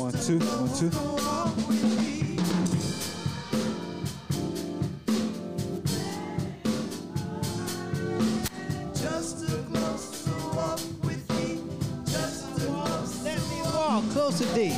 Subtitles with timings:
[0.00, 0.90] One, two, one, two.
[13.22, 14.74] Let me walk close to thee.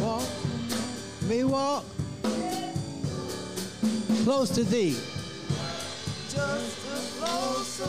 [0.00, 0.26] Walk.
[1.28, 1.84] Me walk.
[4.24, 4.96] Close to thee.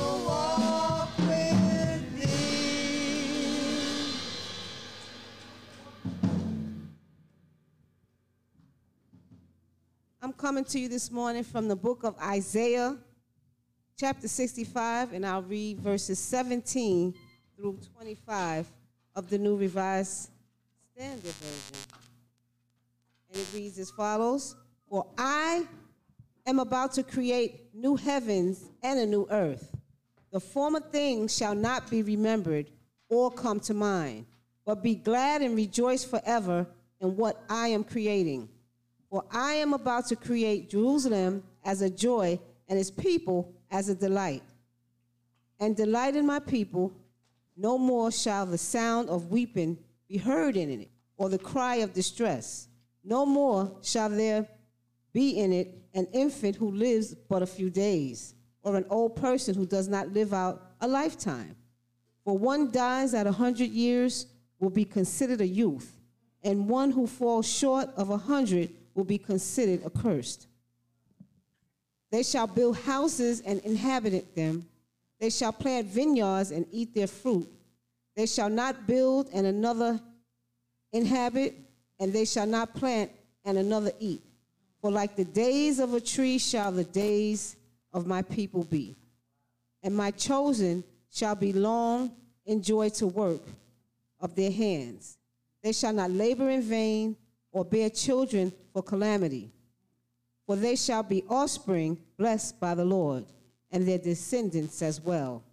[0.06, 0.93] I'm
[10.44, 12.98] coming to you this morning from the book of Isaiah,
[13.98, 17.14] chapter 65, and I'll read verses 17
[17.56, 18.68] through 25
[19.16, 20.32] of the New Revised
[20.94, 21.88] Standard Version.
[23.32, 24.58] And it reads as follows
[24.90, 25.66] For I
[26.46, 29.74] am about to create new heavens and a new earth.
[30.34, 32.70] The former things shall not be remembered
[33.08, 34.26] or come to mind,
[34.66, 36.68] but be glad and rejoice forever
[37.00, 38.50] in what I am creating.
[39.14, 43.94] For I am about to create Jerusalem as a joy and its people as a
[43.94, 44.42] delight.
[45.60, 46.92] And delight in my people,
[47.56, 49.78] no more shall the sound of weeping
[50.10, 52.70] be heard in it, or the cry of distress.
[53.04, 54.48] No more shall there
[55.14, 59.54] be in it an infant who lives but a few days, or an old person
[59.54, 61.56] who does not live out a lifetime.
[62.26, 64.26] For one dies at a hundred years
[64.58, 66.00] will be considered a youth,
[66.42, 70.48] and one who falls short of a hundred will be considered accursed.
[72.12, 74.68] They shall build houses and inhabit them.
[75.20, 77.50] They shall plant vineyards and eat their fruit.
[78.16, 80.00] They shall not build and another
[80.92, 81.56] inhabit,
[82.00, 83.12] and they shall not plant
[83.46, 84.22] and another eat.
[84.82, 87.56] For like the days of a tree shall the days
[87.94, 88.96] of my people be.
[89.82, 92.12] And my chosen shall be long
[92.46, 93.42] in joy to work
[94.20, 95.18] of their hands.
[95.64, 97.16] They shall not labor in vain
[97.52, 99.52] or bear children for calamity.
[100.46, 103.26] For they shall be offspring blessed by the Lord,
[103.72, 105.44] and their descendants as well.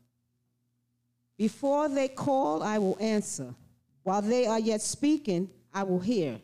[1.37, 3.55] Before they call, I will answer.
[4.03, 6.41] While they are yet speaking, I will hear.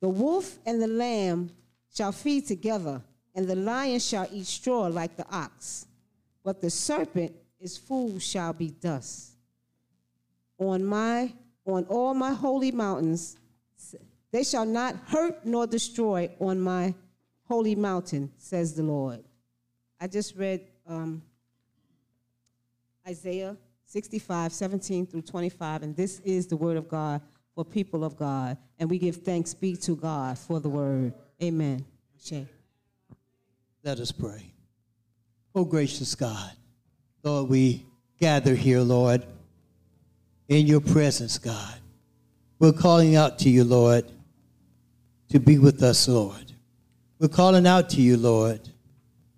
[0.00, 1.50] The wolf and the lamb
[1.92, 3.02] shall feed together,
[3.34, 5.86] and the lion shall eat straw like the ox.
[6.44, 9.32] But the serpent, his food shall be dust.
[10.58, 11.32] On my
[11.66, 13.37] on all my holy mountains,
[14.30, 16.94] they shall not hurt nor destroy on my
[17.44, 19.24] holy mountain, says the Lord.
[20.00, 21.22] I just read um,
[23.06, 23.56] Isaiah
[23.86, 27.22] 65, 17 through 25, and this is the word of God
[27.54, 28.58] for people of God.
[28.78, 31.14] And we give thanks be to God for the word.
[31.42, 31.84] Amen.
[33.82, 34.52] Let us pray.
[35.54, 36.52] Oh, gracious God,
[37.24, 37.86] Lord, we
[38.20, 39.24] gather here, Lord,
[40.48, 41.74] in your presence, God.
[42.58, 44.04] We're calling out to you, Lord,
[45.30, 46.52] to be with us, Lord.
[47.18, 48.60] We're calling out to you, Lord,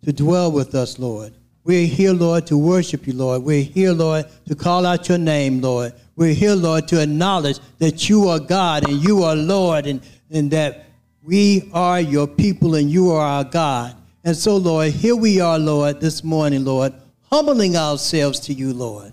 [0.05, 1.35] to dwell with us, Lord.
[1.65, 3.43] We're here, Lord, to worship you, Lord.
[3.43, 5.93] We're here, Lord, to call out your name, Lord.
[6.17, 10.51] We're here, Lord, to acknowledge that you are God and you are Lord and, and
[10.51, 10.87] that
[11.23, 13.95] we are your people and you are our God.
[14.25, 16.93] And so, Lord, here we are, Lord, this morning, Lord,
[17.31, 19.13] humbling ourselves to you, Lord.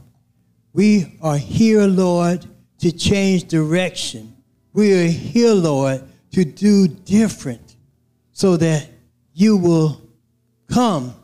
[0.73, 2.45] We are here, Lord,
[2.79, 4.35] to change direction.
[4.73, 6.03] We are here, Lord,
[6.37, 7.75] to do different
[8.31, 8.87] so that
[9.33, 9.99] you will
[10.71, 11.15] come,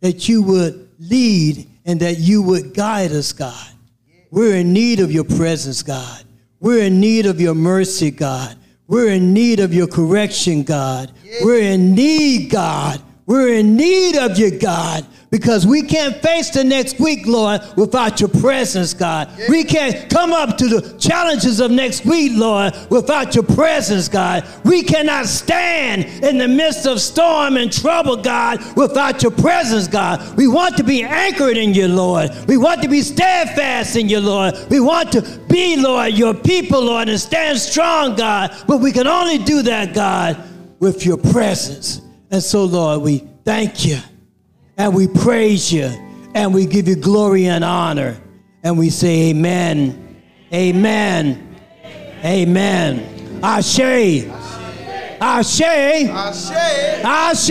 [0.00, 3.66] that you would lead, and that you would guide us, God.
[4.30, 6.24] We're in need of your presence, God.
[6.60, 8.58] We're in need of your mercy, God.
[8.86, 11.10] We're in need of your correction, God.
[11.42, 13.00] We're in need, God.
[13.24, 18.20] We're in need of you, God, because we can't face the next week, Lord, without
[18.20, 19.32] your presence, God.
[19.48, 24.46] We can't come up to the challenges of next week, Lord, without your presence, God.
[24.62, 30.36] We cannot stand in the midst of storm and trouble, God, without your presence, God.
[30.36, 32.30] We want to be anchored in you, Lord.
[32.46, 34.54] We want to be steadfast in you, Lord.
[34.68, 38.54] We want to be, Lord, your people, Lord, and stand strong, God.
[38.68, 40.36] But we can only do that, God,
[40.78, 42.02] with your presence.
[42.30, 43.98] And so, Lord, we thank you
[44.76, 45.90] and we praise you
[46.34, 48.20] and we give you glory and honor.
[48.62, 51.56] And we say, Amen, Amen,
[52.24, 53.40] Amen.
[53.42, 53.80] Ashe,
[55.20, 56.50] Ashe, Ashe.
[57.04, 57.50] Ashe.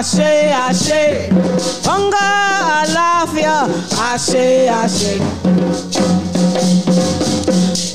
[0.00, 0.32] àṣẹ
[0.68, 1.02] àṣẹ
[1.86, 2.26] wọ́n ń gá
[2.80, 3.56] àlàáfíà.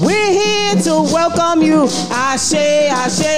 [0.05, 1.79] We're here to welcome you,
[2.11, 2.65] Ashe
[3.03, 3.35] Ashe.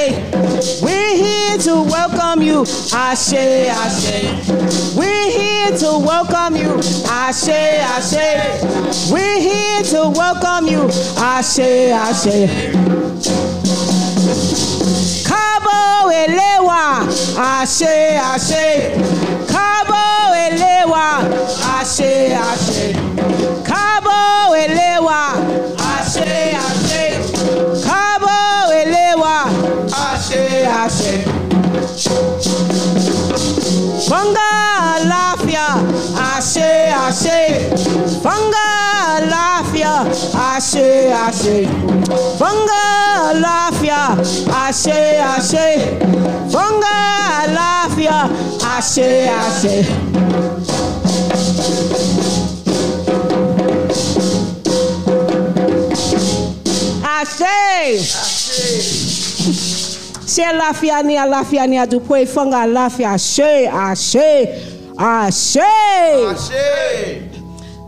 [0.85, 2.59] We're here to welcome you,
[2.93, 3.45] Ashe
[3.83, 4.17] Ashe.
[4.99, 6.71] We're here to welcome you,
[7.23, 7.59] Ashe
[7.95, 8.27] Ashe.
[9.11, 10.83] We're here to welcome you,
[11.35, 11.69] Ashe
[12.05, 12.37] Ashe.
[15.29, 18.97] Cabo Ele elewa, Ashe, Ashe.
[19.47, 21.21] Kabo elewa,
[21.79, 22.93] Ashe, Ashe.
[23.63, 25.37] Kabo elewa,
[25.77, 27.19] Ashe, Ashe.
[27.83, 29.45] Kabo elewa,
[29.93, 31.25] Ashe, Ashe.
[34.09, 34.49] Fanga
[34.95, 35.67] àlàáfíà,
[36.35, 36.69] Ashe,
[37.05, 37.69] Ashe.
[38.23, 38.65] Fanga
[39.83, 40.05] àlàáfíà,
[40.55, 41.67] Ashe, Ashe.
[42.39, 42.81] Fanga
[43.31, 44.01] àlàáfíà,
[44.65, 45.67] Ashe, Ashe.
[46.51, 46.95] Fanga
[47.43, 48.17] àlàáfíà,
[48.77, 50.87] Ashe, Ashe.
[57.03, 58.01] Ashe.
[60.33, 63.51] Ṣé àlàáfíà ni àlàáfíà ni àdúpọ̀ ìfọ̀ngà àlàáfíà ṣe
[63.87, 64.29] àṣe
[64.97, 65.71] àṣe.
[66.31, 67.36] Ashe.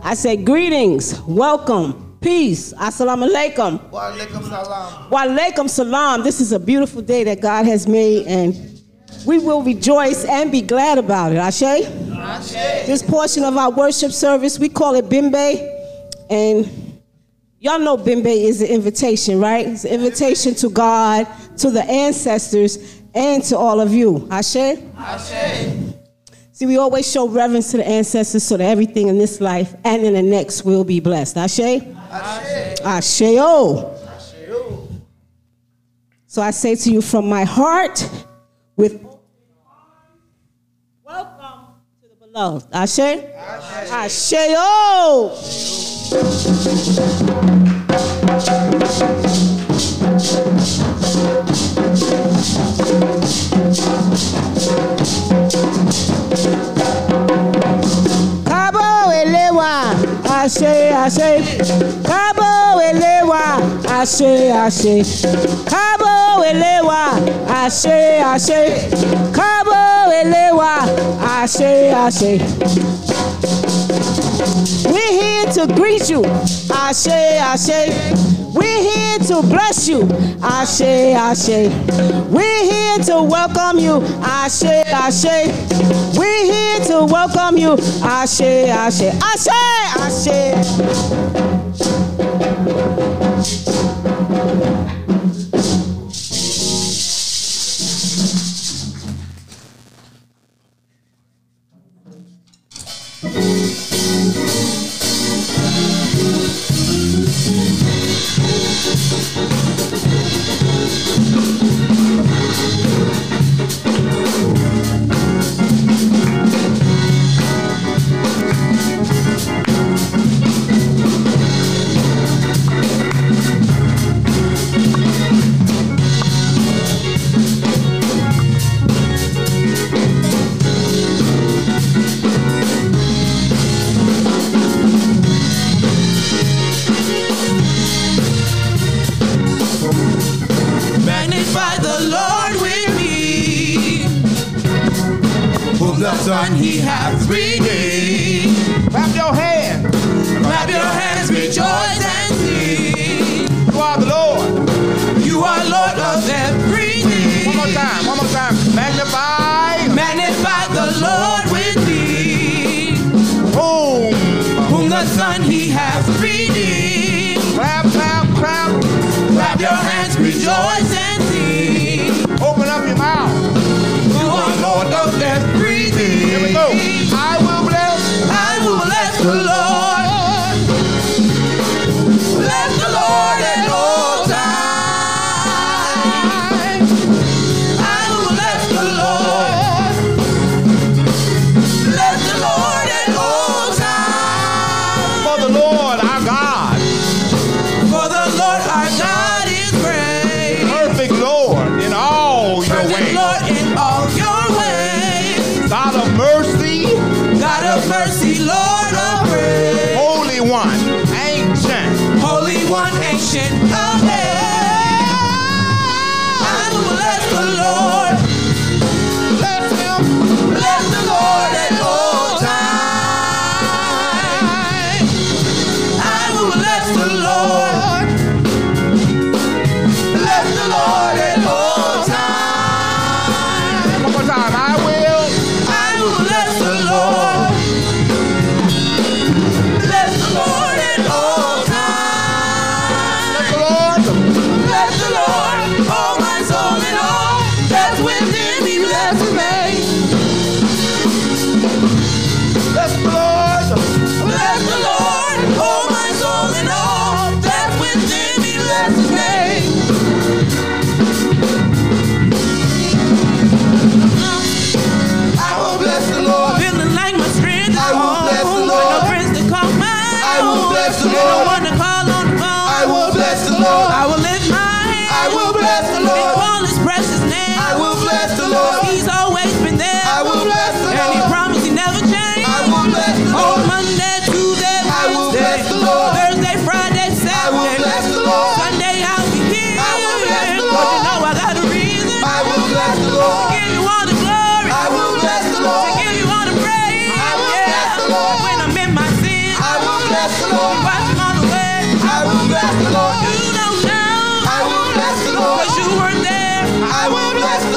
[0.02, 3.90] I say greetings, welcome, peace, assalamu alaikum.
[3.90, 5.10] Wa alaikum salam.
[5.10, 6.22] Wa alaikum salam.
[6.22, 8.54] This is a beautiful day that God has made and
[9.26, 11.38] we will rejoice and be glad about it.
[11.38, 11.62] Ashe?
[11.62, 12.86] Ashe.
[12.86, 15.76] This portion of our worship service, we call it Bimbe.
[16.30, 17.00] And
[17.58, 19.66] y'all know Bimbe is an invitation, right?
[19.66, 21.26] It's an invitation to God,
[21.58, 24.26] to the ancestors, and to all of you.
[24.30, 24.56] Ashe?
[24.96, 25.90] Ashe.
[26.60, 30.04] See, we always show reverence to the ancestors so that everything in this life and
[30.04, 31.38] in the next will be blessed.
[31.38, 31.58] Ashe?
[31.58, 32.80] Ashe.
[32.84, 33.98] Ashe-o.
[34.14, 34.34] Ashe.
[36.26, 38.06] So I say to you from my heart,
[38.76, 39.02] with
[41.02, 42.68] welcome to the beloved.
[42.74, 42.98] Ashe?
[43.90, 45.30] Ashe-o.
[46.10, 47.29] Kabo
[60.40, 61.42] elewa, ashe ashe.
[62.04, 63.60] Kabo elewa,
[64.02, 65.04] ashe ashe.
[65.64, 68.88] Kabo elewa, ashe ashe.
[69.32, 70.88] Kabo elewa,
[71.42, 72.40] ashe ashe.
[74.86, 76.24] We're here to greet you,
[76.70, 78.39] ashe ashe.
[78.52, 80.02] We're here to bless you,
[80.42, 81.68] ashe ashe.
[82.30, 85.48] We're here to welcome you, ashe ashe.
[86.16, 89.12] We're here to welcome you, ashe ashe.
[89.22, 89.48] Ashe
[89.96, 91.40] ashe.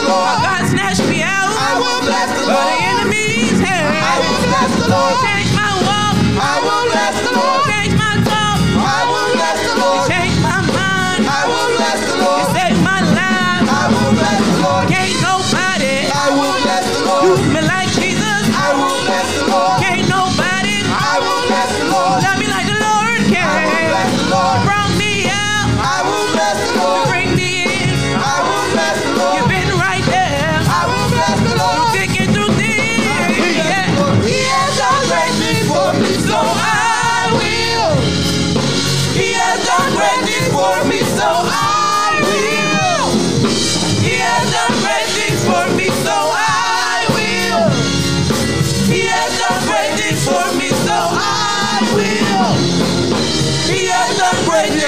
[0.03, 0.35] Lord.
[0.43, 1.51] God snatched me out.
[1.55, 2.45] I will bless the
[2.91, 3.95] enemy's hand.
[3.95, 5.15] I will bless the Lord.
[5.23, 6.15] Change my walk.
[6.39, 7.52] I will bless the Lord.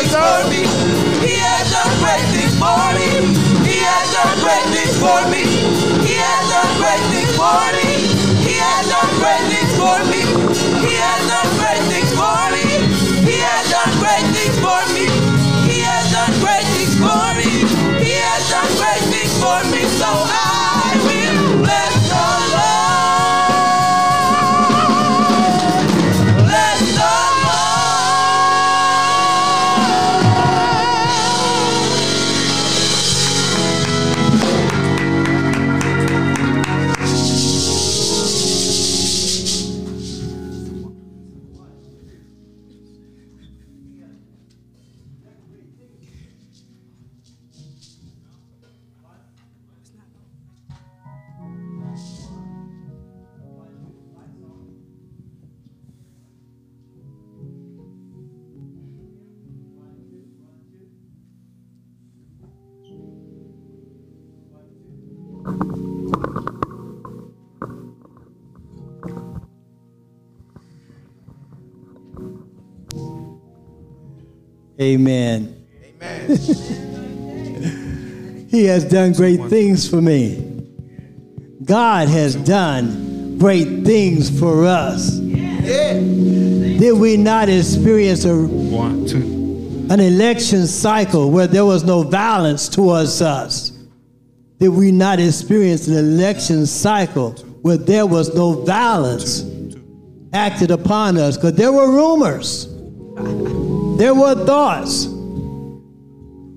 [0.06, 0.62] Things for me.
[1.26, 3.34] He has done great things for me.
[3.66, 5.44] He has done great things for me.
[6.06, 7.90] He has done great things for me.
[8.46, 10.22] He has done great things for me.
[10.86, 12.66] He has done great things for me.
[13.26, 15.06] He has done great things for me.
[15.70, 17.50] He has done great things for me.
[18.04, 19.82] He has done great things for me.
[19.98, 20.55] So I
[74.80, 75.66] Amen.
[76.02, 76.28] Amen.
[78.50, 80.52] he has done great things for me.
[81.64, 85.12] God has done great things for us.
[85.18, 89.88] Did we not experience a, One, two.
[89.90, 93.72] an election cycle where there was no violence towards us?
[94.60, 99.44] Did we not experience an election cycle where there was no violence
[100.34, 101.38] acted upon us?
[101.38, 102.68] Because there were rumors,
[103.98, 105.06] there were thoughts.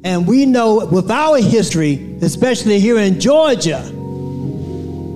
[0.04, 3.82] And we know with our history, especially here in Georgia,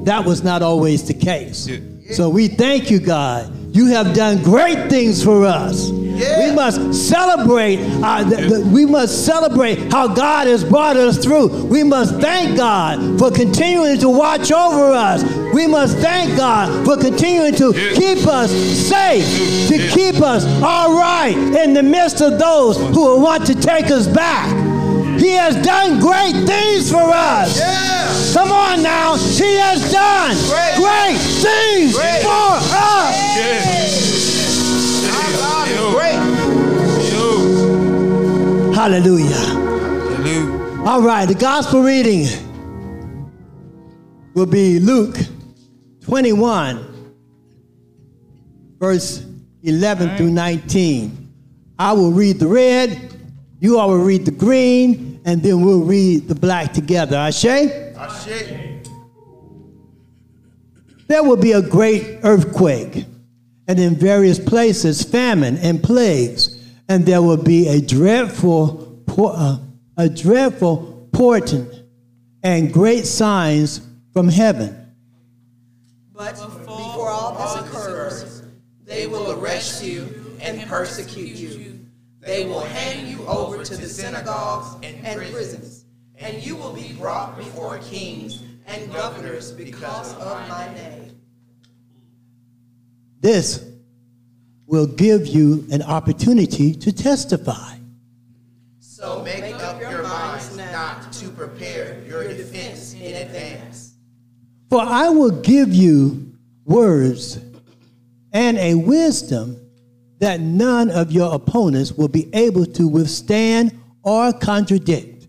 [0.05, 1.69] that was not always the case.
[2.15, 3.51] So we thank you, God.
[3.73, 5.91] You have done great things for us.
[5.91, 7.79] We must celebrate.
[7.81, 11.49] Uh, th- th- we must celebrate how God has brought us through.
[11.67, 15.25] We must thank God for continuing to watch over us.
[15.55, 19.25] We must thank God for continuing to keep us safe,
[19.69, 23.87] to keep us all right in the midst of those who will want to take
[23.91, 24.51] us back.
[25.23, 27.61] He has done great things for us.
[28.35, 29.15] Come on now.
[29.17, 32.69] He has done great, things for us.
[32.73, 34.13] God is.
[38.75, 39.63] Hallelujah.
[40.85, 42.27] All right, the gospel reading
[44.35, 45.17] will be Luke
[46.01, 47.15] 21,
[48.81, 49.25] verse
[49.63, 51.33] 11 through 19.
[51.79, 53.17] I will read the red,
[53.61, 57.17] you all will read the green, and then we'll read the black together.
[57.17, 57.45] Ashe?
[61.07, 63.05] There will be a great earthquake,
[63.69, 66.59] and in various places famine and plagues,
[66.89, 69.59] and there will be a dreadful, uh,
[69.97, 71.73] a dreadful portent
[72.43, 73.81] and great signs
[74.13, 74.77] from heaven.
[76.13, 78.43] But before all this occurs,
[78.85, 81.72] they will arrest you and persecute you.
[82.23, 85.85] They will hand you over to the synagogues and prisons,
[86.17, 91.21] and you will be brought before kings and governors because of my name.
[93.21, 93.69] This
[94.67, 97.75] will give you an opportunity to testify.
[98.79, 103.95] So make up your minds not to prepare your defense in advance.
[104.71, 106.33] For I will give you
[106.65, 107.41] words
[108.33, 109.59] and a wisdom
[110.23, 115.27] that none of your opponents will be able to withstand or contradict.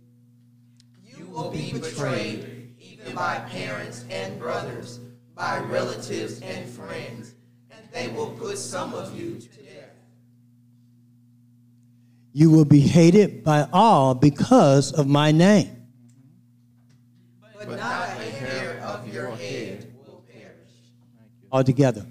[1.18, 5.00] You will be betrayed even by parents and brothers,
[5.34, 7.34] by relatives and friends,
[7.72, 9.90] and they will put some of you to death.
[12.32, 15.76] You will be hated by all because of my name.
[17.58, 20.54] But not a hair of your head will perish.
[21.52, 22.06] Altogether.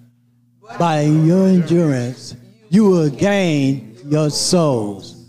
[0.81, 2.35] By your endurance,
[2.73, 5.29] you will gain your souls.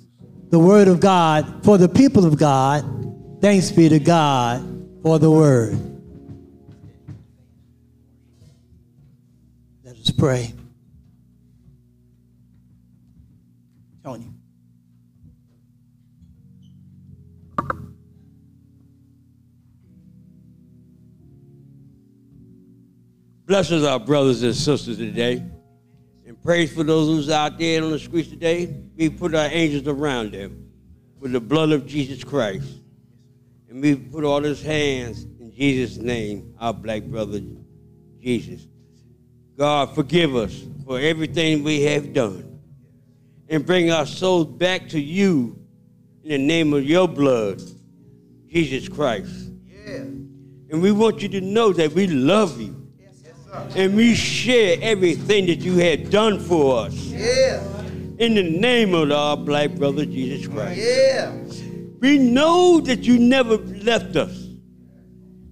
[0.50, 2.86] The word of God for the people of God.
[3.42, 4.62] Thanks be to God
[5.02, 5.78] for the word.
[9.84, 10.54] Let us pray.
[14.06, 14.30] Tony.
[23.46, 25.44] Bless us, our brothers and sisters today.
[26.44, 28.76] Praise for those who's out there on the streets today.
[28.98, 30.70] We put our angels around them
[31.18, 32.68] with the blood of Jesus Christ.
[33.70, 37.40] And we put all his hands in Jesus' name, our black brother
[38.20, 38.68] Jesus.
[39.58, 42.60] God, forgive us for everything we have done.
[43.48, 45.58] And bring our souls back to you
[46.24, 47.62] in the name of your blood,
[48.50, 49.50] Jesus Christ.
[49.86, 52.83] And we want you to know that we love you.
[53.76, 56.94] And we share everything that you had done for us.
[56.94, 57.62] Yeah,
[58.18, 60.80] In the name of our black brother Jesus Christ.
[60.80, 61.32] yeah.
[62.00, 64.36] We know that you never left us.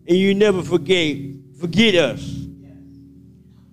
[0.07, 2.21] And you never forgave, forget us.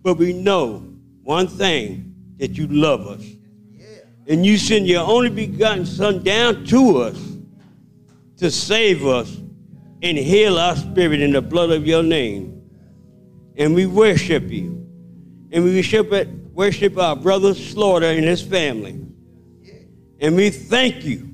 [0.03, 0.79] But we know
[1.23, 3.25] one thing that you love us.
[3.73, 3.87] Yeah.
[4.29, 7.19] And you send your only begotten son down to us
[8.37, 9.37] to save us
[10.03, 12.58] and heal our spirit in the blood of your name.
[13.59, 14.87] And we worship you.
[15.51, 19.01] And we worship, it, worship our brother Slaughter and his family.
[20.21, 21.29] And we thank you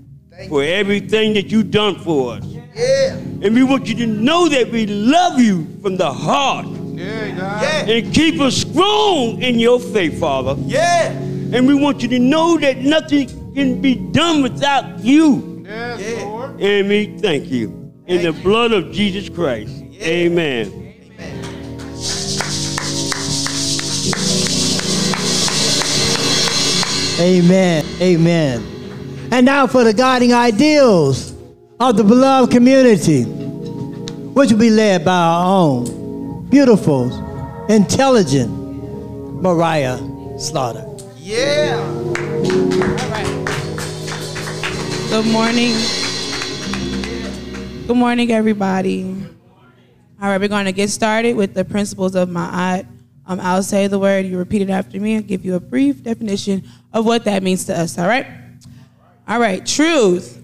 [0.48, 2.44] for everything that you've done for us.
[2.44, 6.66] Yeah, And we want you to know that we love you from the heart.
[6.66, 10.56] yeah, And keep us strong in your faith, Father.
[10.66, 11.10] yeah.
[11.12, 15.64] And we want you to know that nothing can be done without you.
[15.66, 15.96] yeah.
[16.24, 16.60] Lord.
[16.60, 17.92] And we thank you.
[18.06, 19.72] In the blood of Jesus Christ.
[20.02, 20.83] Amen.
[27.20, 27.84] Amen.
[28.00, 29.28] Amen.
[29.30, 31.32] And now for the guiding ideals
[31.78, 37.12] of the beloved community, which will be led by our own beautiful,
[37.68, 38.50] intelligent
[39.40, 39.98] Mariah
[40.38, 40.84] Slaughter.
[41.16, 41.76] Yeah.
[41.78, 43.26] All right.
[45.08, 45.74] Good morning.
[47.86, 49.04] Good morning, everybody.
[50.20, 52.86] All right, we're going to get started with the principles of Ma'at.
[53.26, 56.02] Um, I'll say the word, you repeat it after me, and give you a brief
[56.02, 58.26] definition of what that means to us, all right?
[59.26, 60.40] All right, truth.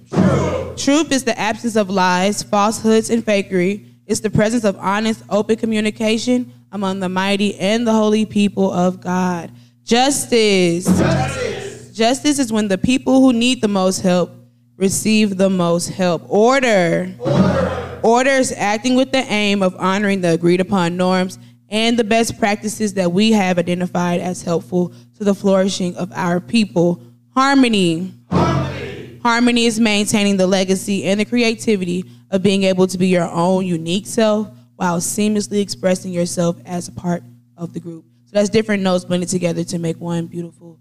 [0.77, 3.87] Truth is the absence of lies, falsehoods, and fakery.
[4.07, 9.01] It's the presence of honest, open communication among the mighty and the holy people of
[9.01, 9.53] God.
[9.85, 10.87] Justice.
[11.93, 14.33] Justice is when the people who need the most help
[14.77, 16.23] receive the most help.
[16.29, 17.15] Order.
[18.03, 21.39] Order is acting with the aim of honoring the agreed upon norms
[21.71, 26.41] and the best practices that we have identified as helpful to the flourishing of our
[26.41, 27.03] people.
[27.35, 28.13] Harmony.
[29.23, 33.65] Harmony is maintaining the legacy and the creativity of being able to be your own
[33.65, 37.23] unique self while seamlessly expressing yourself as a part
[37.57, 38.05] of the group.
[38.25, 40.79] So that's different notes blended together to make one beautiful,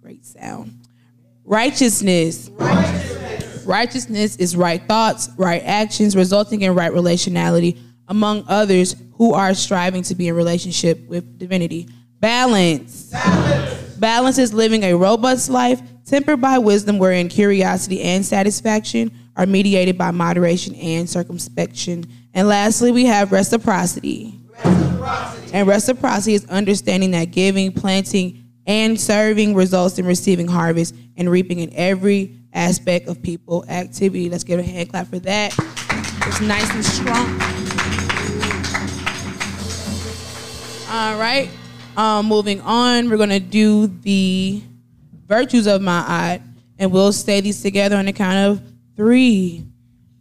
[0.00, 0.86] great sound.
[1.44, 2.50] Righteousness.
[3.64, 10.02] Righteousness is right thoughts, right actions, resulting in right relationality among others who are striving
[10.02, 11.88] to be in relationship with divinity.
[12.20, 13.12] Balance.
[13.98, 19.96] Balance is living a robust life tempered by wisdom, wherein curiosity and satisfaction are mediated
[19.96, 22.04] by moderation and circumspection.
[22.34, 24.34] And lastly, we have reciprocity.
[25.52, 31.60] And reciprocity is understanding that giving, planting, and serving results in receiving harvest and reaping
[31.60, 34.28] in every aspect of people activity.
[34.28, 35.54] Let's give a hand clap for that.
[36.26, 37.57] It's nice and strong.
[40.90, 41.50] All right.
[41.96, 44.62] Um, moving on, we're gonna do the
[45.26, 46.42] virtues of my eye,
[46.78, 48.62] and we'll say these together on the count of
[48.96, 49.64] three.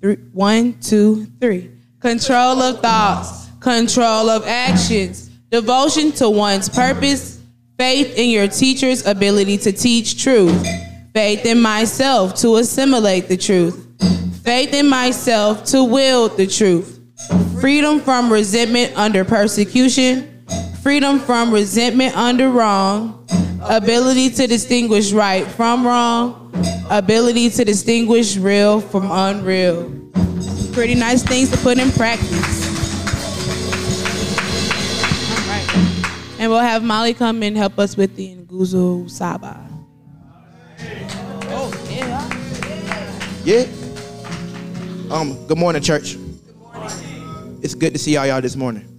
[0.02, 1.72] Three, one, two, three.
[2.00, 7.38] Control of thoughts, control of actions, devotion to one's purpose,
[7.78, 10.68] Faith in your teacher's ability to teach truth.
[11.14, 13.88] Faith in myself to assimilate the truth.
[14.44, 17.00] Faith in myself to wield the truth.
[17.62, 20.37] Freedom from resentment under persecution.
[20.82, 23.26] Freedom from resentment under wrong.
[23.62, 26.52] Ability to distinguish right from wrong.
[26.90, 29.92] Ability to distinguish real from unreal.
[30.72, 32.68] Pretty nice things to put in practice.
[35.30, 36.36] All right.
[36.40, 39.60] And we'll have Molly come and help us with the Nguzo Saba.
[41.50, 42.30] Oh, yeah.
[43.44, 43.66] Yeah.
[45.14, 46.16] Um, good morning, church.
[46.16, 47.60] Good morning.
[47.62, 48.97] It's good to see y'all, y'all this morning.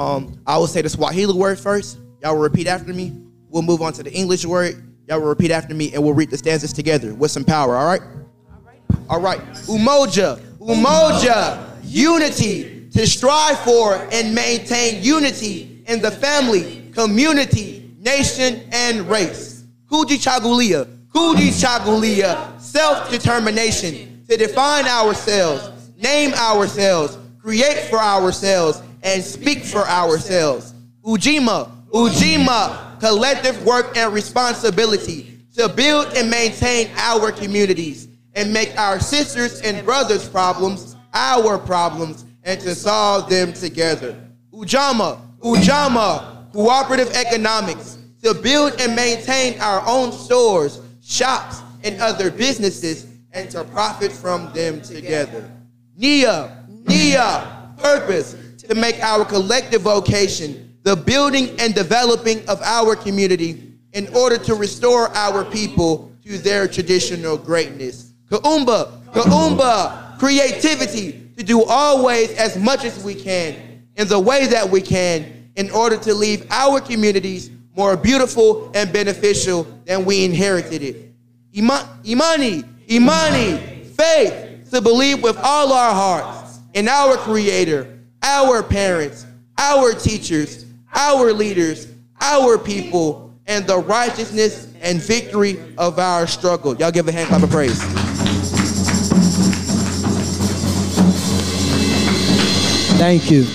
[0.00, 1.98] Um, I will say the Swahili word first.
[2.22, 3.12] Y'all will repeat after me.
[3.50, 4.82] We'll move on to the English word.
[5.06, 7.76] Y'all will repeat after me, and we'll read the stanzas together with some power.
[7.76, 8.00] All right?
[9.10, 9.40] All right.
[9.66, 19.06] Umoja, umoja, unity to strive for and maintain unity in the family, community, nation, and
[19.06, 19.64] race.
[19.90, 30.74] Kujichagulia, Kujichagulia, self-determination to define ourselves, name ourselves, create for ourselves, and speak for ourselves.
[31.04, 39.00] Ujima, Ujima, collective work and responsibility to build and maintain our communities and make our
[39.00, 44.16] sisters and brothers' problems our problems and to solve them together.
[44.52, 53.06] Ujamaa, Ujamaa, cooperative economics to build and maintain our own stores, shops, and other businesses
[53.32, 55.50] and to profit from them together.
[55.96, 58.34] Nia, Nia, purpose
[58.70, 64.54] to make our collective vocation the building and developing of our community in order to
[64.54, 68.12] restore our people to their traditional greatness.
[68.30, 74.70] Kuumba, Kuumba, creativity to do always as much as we can in the way that
[74.70, 80.80] we can in order to leave our communities more beautiful and beneficial than we inherited
[80.80, 81.12] it.
[81.52, 83.56] Ima- Imani, Imani,
[83.98, 89.26] faith to believe with all our hearts in our Creator, our parents,
[89.58, 91.88] our teachers, our leaders,
[92.20, 96.76] our people, and the righteousness and victory of our struggle.
[96.76, 97.80] Y'all give a hand clap of praise.
[102.98, 103.46] Thank you.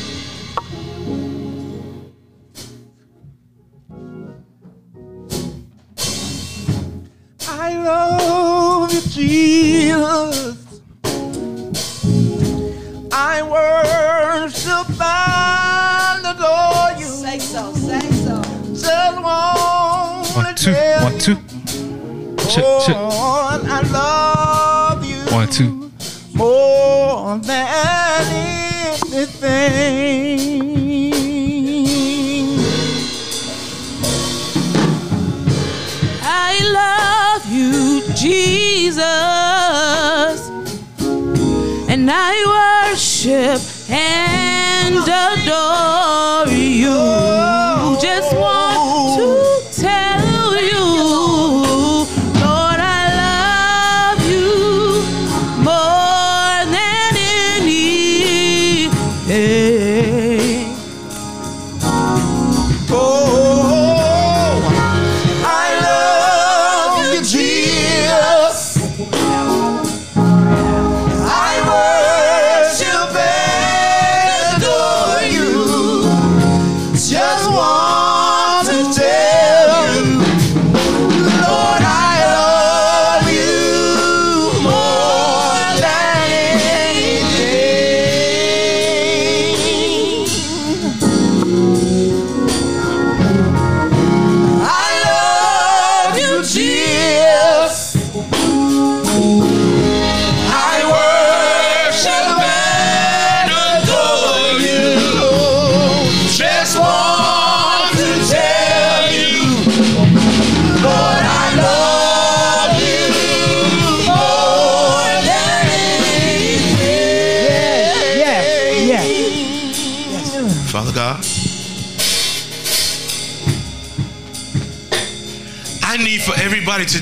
[7.48, 10.82] I love you, Jesus.
[13.12, 13.95] I worship
[14.90, 17.06] and adore you.
[17.06, 18.42] Say so, say so.
[18.74, 21.36] Just want One, two, tell one, two.
[22.50, 22.96] Check, check.
[22.96, 25.92] Lord, I love you One, two.
[26.34, 27.68] more than
[31.66, 32.60] anything.
[36.22, 39.02] I love you, Jesus,
[41.90, 47.75] and I worship and adore you.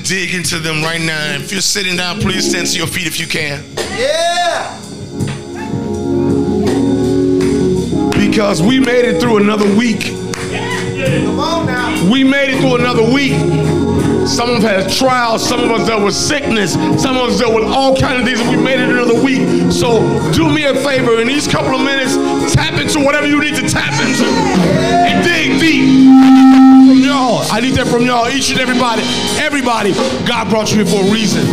[0.03, 1.35] Dig into them right now.
[1.35, 3.63] If you're sitting down, please stand to your feet if you can.
[3.97, 4.79] Yeah.
[8.11, 10.01] Because we made it through another week.
[10.03, 12.11] Come on now.
[12.11, 13.33] We made it through another week.
[14.27, 15.47] Some of us had trials.
[15.47, 16.73] Some of us dealt with sickness.
[16.73, 19.71] Some of us dealt with all kinds of things, and we made it another week.
[19.71, 20.01] So
[20.33, 22.15] do me a favor in these couple of minutes,
[22.53, 26.72] tap into whatever you need to tap into, and dig deep.
[27.13, 29.05] Y'all, I need that from y'all, each and everybody.
[29.37, 29.93] Everybody,
[30.25, 31.45] God brought you here for a reason,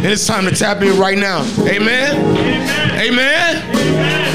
[0.00, 1.44] and it's time to tap in right now.
[1.68, 2.16] Amen.
[2.96, 3.60] Amen.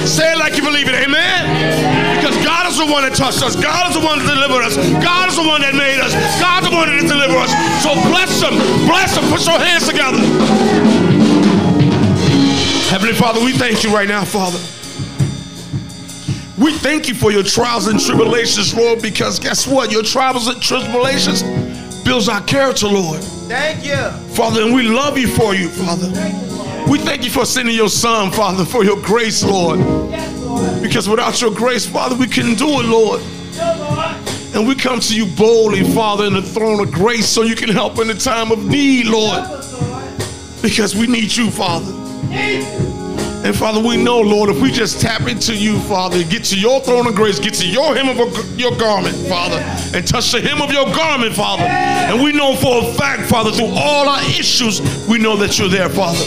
[0.05, 0.93] Say it like you believe it.
[0.93, 2.21] Amen.
[2.21, 3.57] Because God is the one that touched us.
[3.57, 4.77] God is the one that delivered us.
[5.01, 6.13] God is the one that made us.
[6.37, 7.49] God's the one that delivered us.
[7.81, 8.53] So bless them.
[8.85, 9.25] Bless them.
[9.33, 10.21] Put your hands together.
[12.93, 14.61] Heavenly Father, we thank you right now, Father.
[16.67, 19.89] We thank you for your trials and tribulations, Lord, because guess what?
[19.89, 21.41] Your trials and tribulations
[22.03, 23.21] builds our character, Lord.
[23.23, 23.95] Thank you.
[24.35, 26.07] Father, and we love you for you, Father.
[26.91, 29.79] We thank you for sending your son, Father, for your grace, Lord.
[29.79, 30.81] Yes, Lord.
[30.81, 33.21] Because without your grace, Father, we couldn't do it, Lord.
[34.53, 37.69] And we come to you boldly, Father, in the throne of grace so you can
[37.69, 39.41] help in the time of need, Lord.
[40.61, 41.93] Because we need you, Father.
[43.47, 46.81] And Father, we know, Lord, if we just tap into you, Father, get to your
[46.81, 49.55] throne of grace, get to your hem of your garment, Father,
[49.97, 51.63] and touch the hem of your garment, Father.
[51.63, 55.69] And we know for a fact, Father, through all our issues, we know that you're
[55.69, 56.19] there, Father.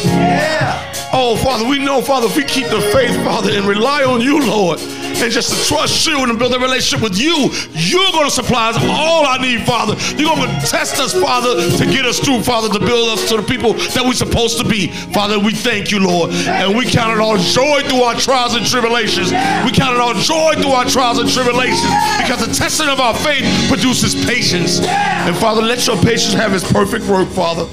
[1.13, 4.41] Oh, Father, we know, Father, if we keep the faith, Father, and rely on you,
[4.41, 4.81] Lord,
[5.23, 8.71] and just to trust you and build a relationship with you, you're going to supply
[8.71, 9.95] us all I need, Father.
[10.17, 13.37] You're going to test us, Father, to get us through, Father, to build us to
[13.37, 14.89] the people that we're supposed to be.
[15.13, 16.31] Father, we thank you, Lord.
[16.31, 19.31] And we count it all joy through our trials and tribulations.
[19.65, 21.93] We count it all joy through our trials and tribulations
[22.23, 24.81] because the testing of our faith produces patience.
[24.81, 27.69] And Father, let your patience have its perfect work, Father.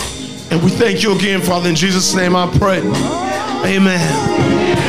[0.50, 1.70] And we thank you again, Father.
[1.70, 2.80] In Jesus' name I pray.
[3.66, 4.87] Amen.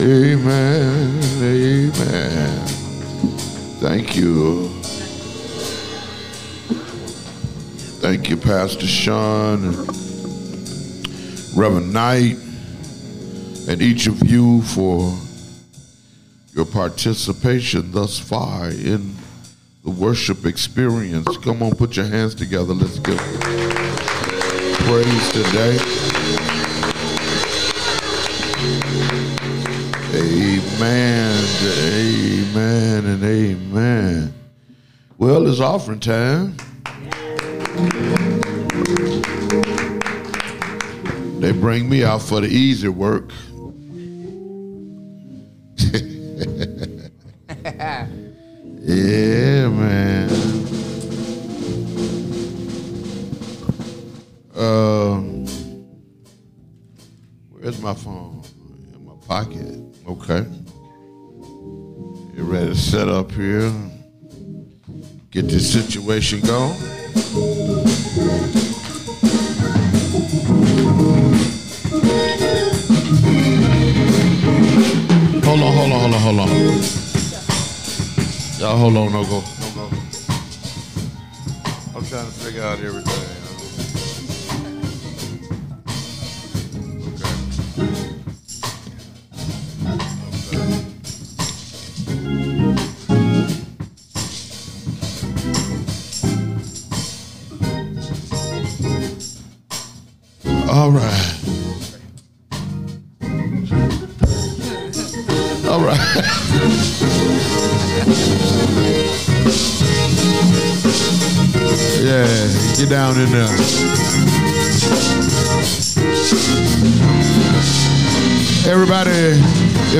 [0.00, 1.20] Amen.
[1.42, 2.66] Amen.
[3.80, 4.68] Thank you.
[8.00, 9.60] Thank you, Pastor Sean,
[11.54, 12.38] Reverend Knight,
[13.68, 15.14] and each of you for
[16.54, 19.14] your participation thus far in
[19.84, 21.36] the worship experience.
[21.38, 22.72] Come on, put your hands together.
[22.72, 23.18] Let's give
[24.86, 26.09] praise today.
[30.82, 31.44] Amen,
[31.78, 34.34] amen, and amen.
[35.18, 36.56] Well, it's offering time.
[41.38, 43.30] They bring me out for the easy work.
[48.82, 49.99] yeah, man.
[63.40, 63.72] Here?
[65.30, 66.74] Get this situation going?
[75.44, 76.48] Hold on, hold on, hold on, hold on.
[78.58, 79.42] Y'all hold on, no go.
[79.60, 79.96] No go.
[81.96, 83.29] I'm trying to figure out everything.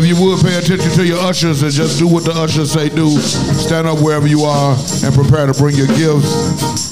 [0.01, 2.89] If you would pay attention to your ushers and just do what the ushers say
[2.89, 3.11] do.
[3.21, 4.75] Stand up wherever you are
[5.05, 6.91] and prepare to bring your gifts.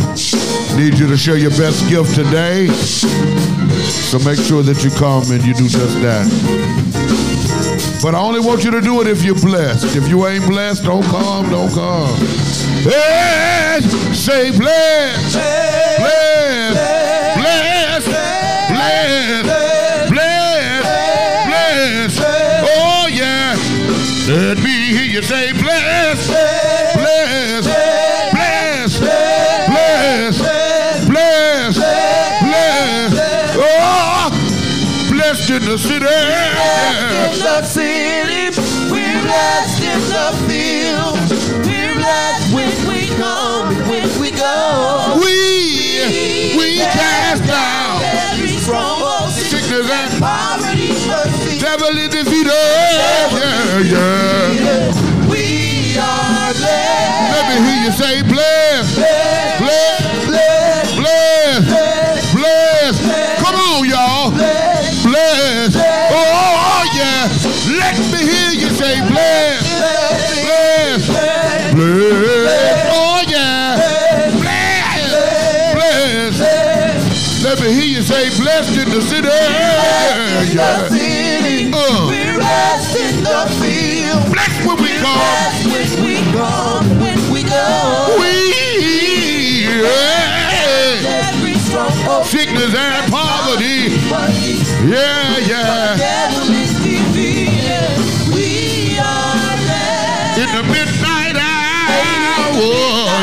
[0.77, 2.69] Need you to show your best gift today.
[2.69, 6.29] So make sure that you come and you do just that.
[8.03, 9.97] But I only want you to do it if you're blessed.
[9.97, 12.15] If you ain't blessed, don't come, don't come.
[12.85, 13.85] Yes,
[14.17, 16.78] say bless, bless,
[24.95, 27.67] hear you say bless, bless, bless,
[28.99, 30.37] bless,
[31.07, 31.79] bless, bless.
[33.61, 34.31] Oh,
[35.11, 36.07] blessed in the city.
[36.07, 36.11] in
[37.39, 38.51] the city,
[38.91, 41.19] we're blessed in the field.
[41.67, 45.19] We're blessed when we come when we go.
[45.21, 50.68] We, we cast down every stronghold, sickness and poverty.
[51.69, 52.51] Devil is defeated.
[53.37, 55.29] Yeah, yeah.
[55.29, 57.33] We are blessed.
[57.35, 62.95] Let me hear you say bless, bless, bless, bless, bless.
[63.43, 64.31] Come on, y'all.
[64.31, 65.77] Bless.
[65.77, 67.29] Oh, yeah.
[67.83, 69.61] Let me hear you say bless,
[70.45, 71.29] bless, bless.
[72.97, 73.77] Oh, yeah.
[74.41, 75.13] Bless,
[75.77, 77.45] bless.
[77.45, 79.29] Let me hear you say blessed in the city.
[79.29, 80.89] Yeah.
[80.89, 81.08] city,
[92.29, 93.89] sickness and poverty.
[94.85, 95.97] Yeah, yeah.
[100.37, 102.61] In the midnight hour.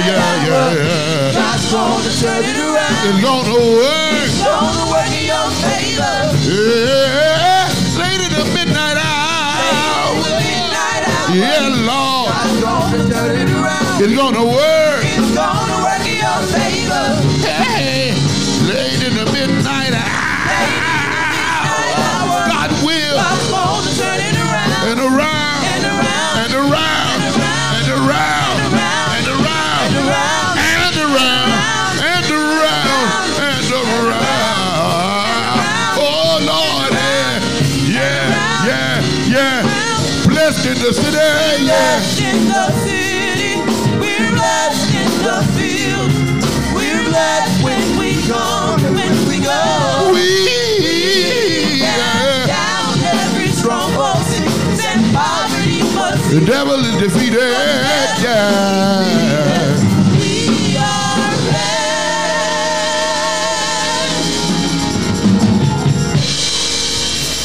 [0.09, 1.33] Yeah, yeah, yeah.
[1.33, 3.05] God's gonna turn it around.
[3.05, 4.25] It's gonna work.
[4.41, 6.17] Gonna work in your favor.
[6.49, 7.69] Yeah.
[8.01, 8.45] Late in the.
[8.55, 10.17] Midnight hour.
[11.31, 12.33] Yeah, Lord.
[12.33, 14.01] God's gonna turn it around.
[14.01, 14.84] It's gonna work.
[41.75, 43.59] Blessed in the city.
[43.99, 46.07] We're blessed in the field.
[46.73, 50.11] We're blessed when we come and when we go.
[50.13, 50.47] We.
[52.47, 57.51] Down every stronghold, sickness and poverty, must The devil is defeated.
[58.23, 58.55] Yeah.
[60.15, 61.35] we are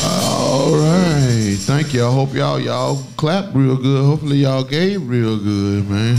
[0.04, 1.56] All right.
[1.58, 2.06] Thank you.
[2.06, 4.02] I hope y'all y'all clap real good.
[4.02, 6.16] Hopefully y'all gave real good, man.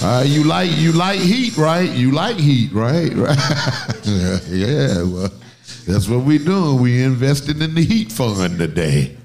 [0.00, 1.90] Uh, you like you like heat, right?
[1.90, 3.12] You like heat, right?
[4.48, 5.02] Yeah.
[5.02, 5.32] Well,
[5.86, 6.80] that's what we doing.
[6.80, 9.16] We investing in the heat fund today.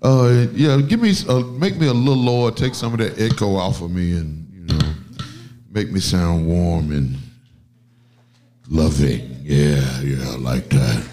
[0.00, 0.80] Uh, yeah.
[0.80, 2.52] Give me uh, make me a little lower.
[2.52, 4.94] Take some of that echo off of me, and you know,
[5.72, 7.16] make me sound warm and
[8.70, 9.40] loving.
[9.42, 10.30] Yeah, yeah.
[10.30, 11.08] I like that.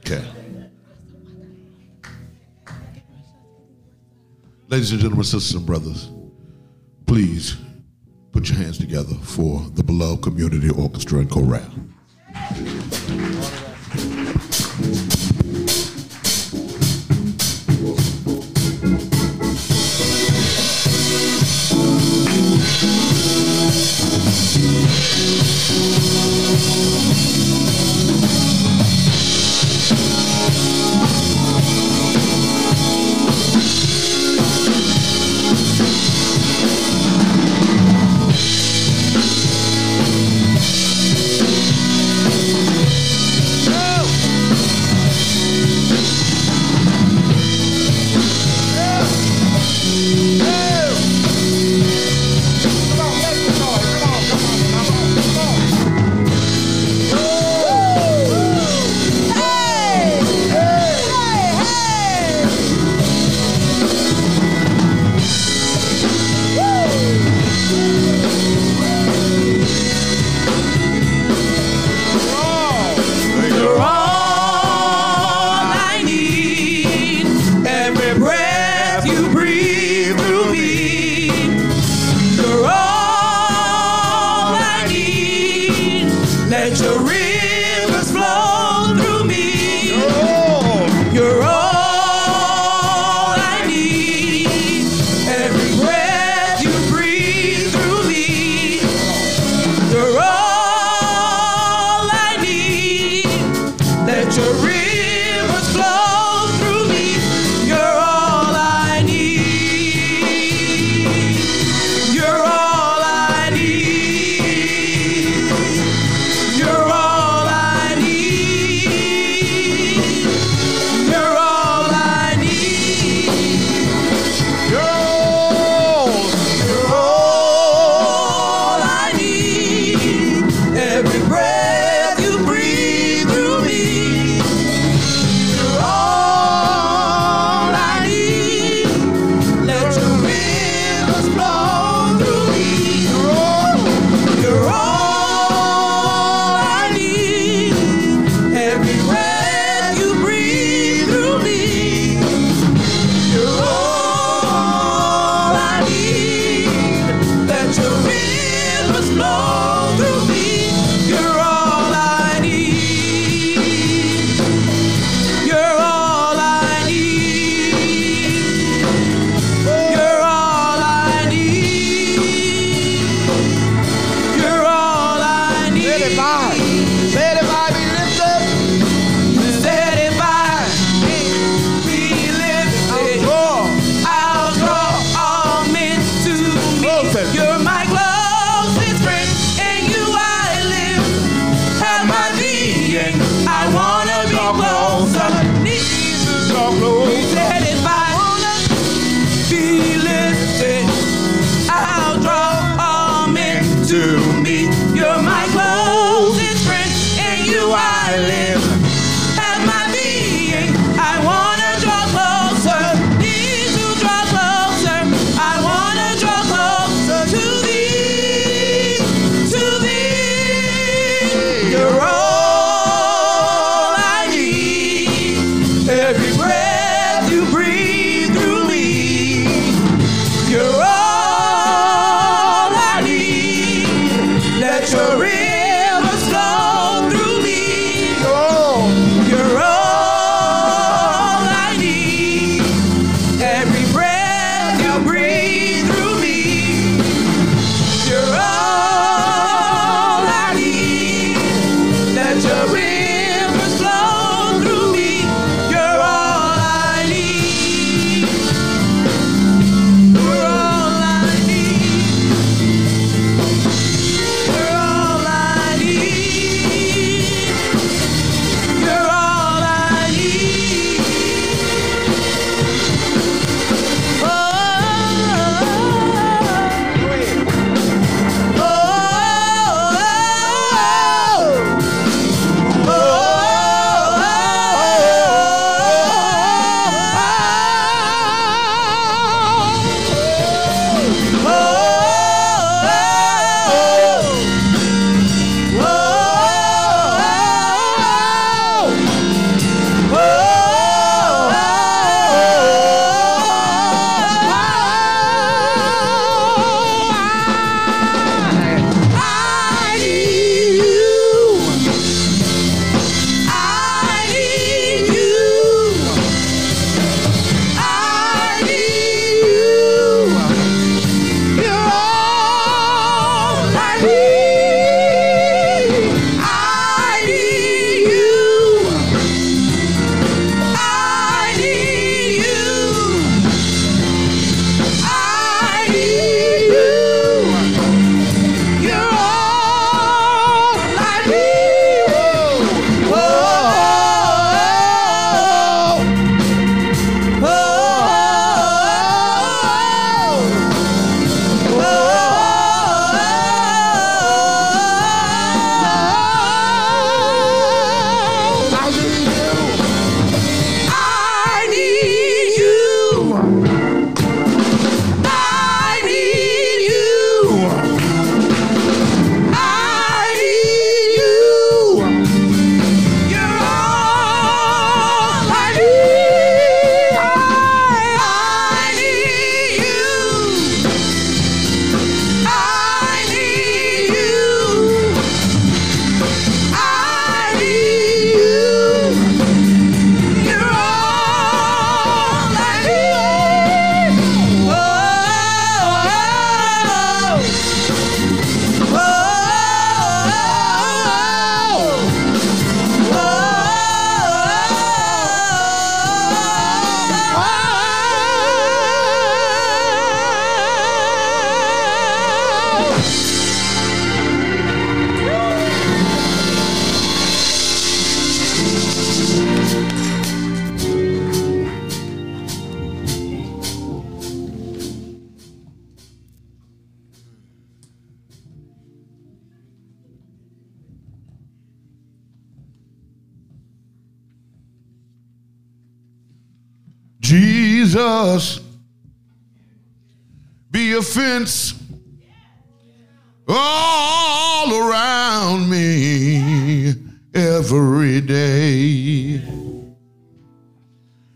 [0.00, 0.37] Okay.
[4.70, 6.10] Ladies and gentlemen, sisters and brothers,
[7.06, 7.56] please
[8.32, 11.72] put your hands together for the beloved community orchestra and chorale.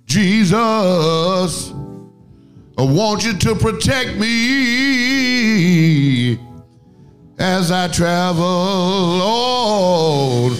[0.06, 1.72] Jesus,
[2.78, 4.32] I want you to protect me
[7.38, 8.42] as I travel
[9.22, 10.52] on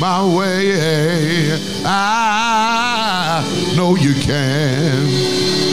[0.00, 1.58] my way.
[1.84, 3.42] I
[3.76, 5.06] know you can.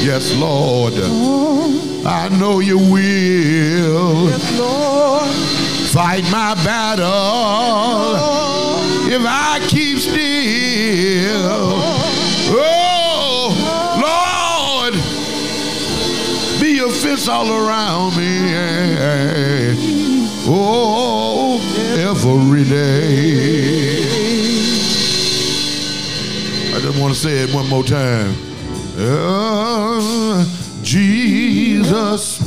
[0.03, 0.93] Yes, Lord.
[2.05, 4.29] I know you will.
[4.29, 5.27] Yes, Lord.
[5.91, 7.05] Fight my battle.
[9.09, 11.73] If I keep still.
[12.49, 13.51] Oh,
[14.01, 14.93] Lord,
[16.61, 18.37] be your fence all around me.
[20.49, 21.59] Oh,
[21.97, 24.03] every day.
[26.73, 28.33] I just want to say it one more time.
[28.99, 30.45] Oh,
[30.83, 32.39] Jesus,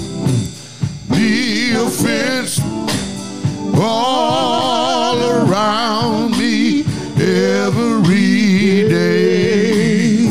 [1.11, 2.61] be a fence
[3.75, 6.37] all around
[7.41, 10.27] every day.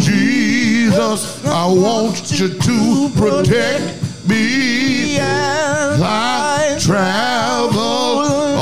[0.00, 8.53] Jesus, I want you to protect me as I travel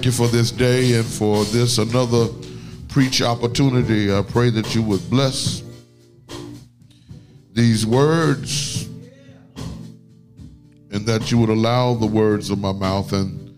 [0.00, 2.26] thank you for this day and for this another
[2.88, 4.10] preach opportunity.
[4.10, 5.62] I pray that you would bless
[7.52, 8.88] these words
[10.90, 13.54] and that you would allow the words of my mouth and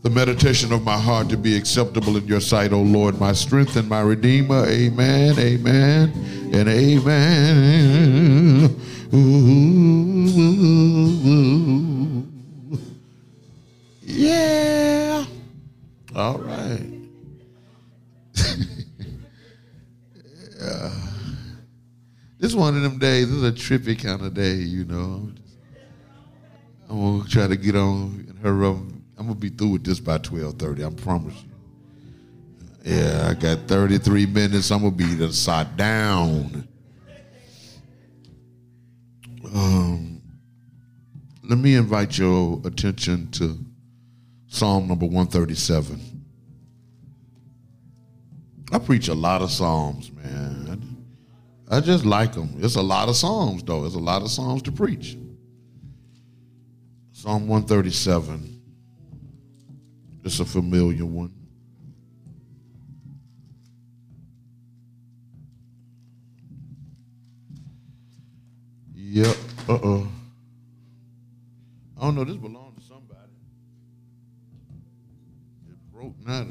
[0.00, 3.76] the meditation of my heart to be acceptable in your sight, O Lord, my strength
[3.76, 4.64] and my redeemer.
[4.66, 6.10] Amen, amen,
[6.54, 8.00] and amen.
[9.12, 9.52] Ooh.
[14.06, 14.81] Yeah.
[16.14, 16.90] All right.
[20.60, 20.90] yeah.
[22.38, 23.28] This is one of them days.
[23.28, 25.30] This is a trippy kind of day, you know.
[26.90, 28.76] I'm gonna try to get on and hurry up.
[29.16, 30.84] I'm gonna be through with this by 12:30.
[30.84, 31.48] I promise you.
[32.84, 34.70] Yeah, I got 33 minutes.
[34.70, 36.68] I'm gonna be the side down.
[39.54, 40.20] Um,
[41.42, 43.58] let me invite your attention to
[44.52, 45.98] Psalm number 137.
[48.70, 51.06] I preach a lot of psalms, man.
[51.70, 52.56] I just like them.
[52.58, 53.86] It's a lot of psalms, though.
[53.86, 55.16] It's a lot of psalms to preach.
[57.12, 58.60] Psalm 137.
[60.22, 61.32] It's a familiar one.
[68.94, 69.36] Yep.
[69.66, 70.08] Uh oh.
[71.96, 72.24] I don't know.
[72.24, 72.61] This belongs
[76.02, 76.46] Broke now.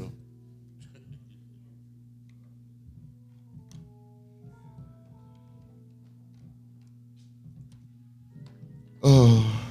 [9.03, 9.61] Oh,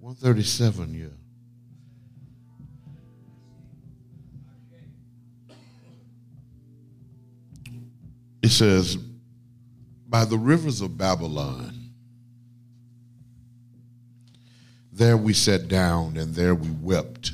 [0.00, 1.06] 137, yeah.
[8.42, 8.96] It says,
[10.08, 11.90] By the rivers of Babylon,
[14.90, 17.32] there we sat down and there we wept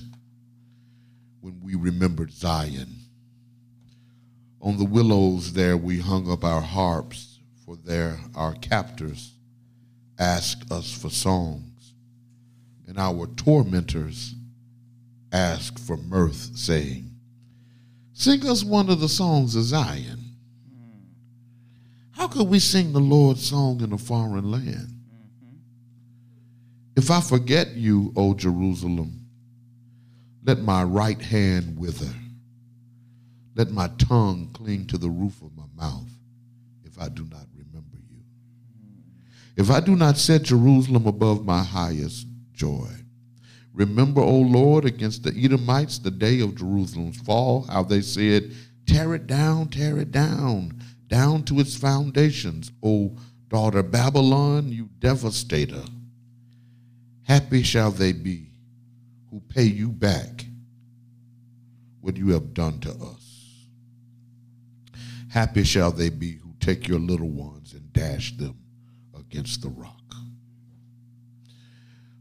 [1.78, 2.94] we remembered Zion.
[4.60, 9.32] On the willows there we hung up our harps, for there our captors
[10.18, 11.92] asked us for songs,
[12.86, 14.34] and our tormentors
[15.32, 17.10] asked for mirth, saying,
[18.12, 20.24] Sing us one of the songs of Zion.
[22.10, 24.64] How could we sing the Lord's song in a foreign land?
[24.66, 25.56] Mm-hmm.
[26.96, 29.17] If I forget you, O Jerusalem,
[30.48, 32.10] let my right hand wither.
[33.54, 36.08] Let my tongue cling to the roof of my mouth
[36.84, 38.22] if I do not remember you.
[39.58, 42.88] If I do not set Jerusalem above my highest joy.
[43.74, 48.50] Remember, O Lord, against the Edomites the day of Jerusalem's fall, how they said,
[48.86, 53.14] Tear it down, tear it down, down to its foundations, O
[53.48, 55.84] daughter Babylon, you devastator.
[57.24, 58.48] Happy shall they be
[59.30, 60.46] who pay you back
[62.00, 63.66] what you have done to us.
[65.30, 68.56] Happy shall they be who take your little ones and dash them
[69.18, 69.94] against the rock.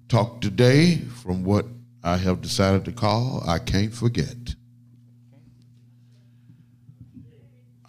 [0.09, 1.65] Talk today from what
[2.03, 4.55] I have decided to call I Can't Forget.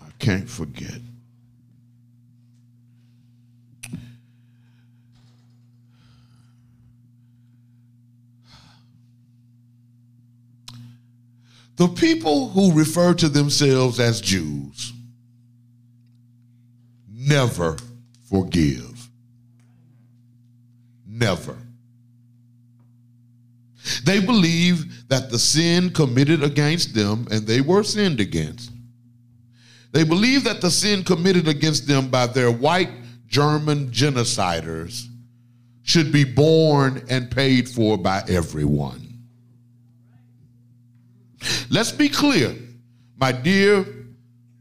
[0.01, 1.01] I can't forget.
[11.79, 14.93] The people who refer to themselves as Jews
[17.09, 17.76] never
[18.29, 19.09] forgive.
[21.07, 21.57] Never.
[24.05, 28.72] They believe that the sin committed against them, and they were sinned against.
[29.93, 32.91] They believe that the sin committed against them by their white
[33.29, 35.07] German genociders
[35.83, 39.08] should be borne and paid for by everyone.
[41.70, 42.55] Let's be clear,
[43.16, 43.86] my dear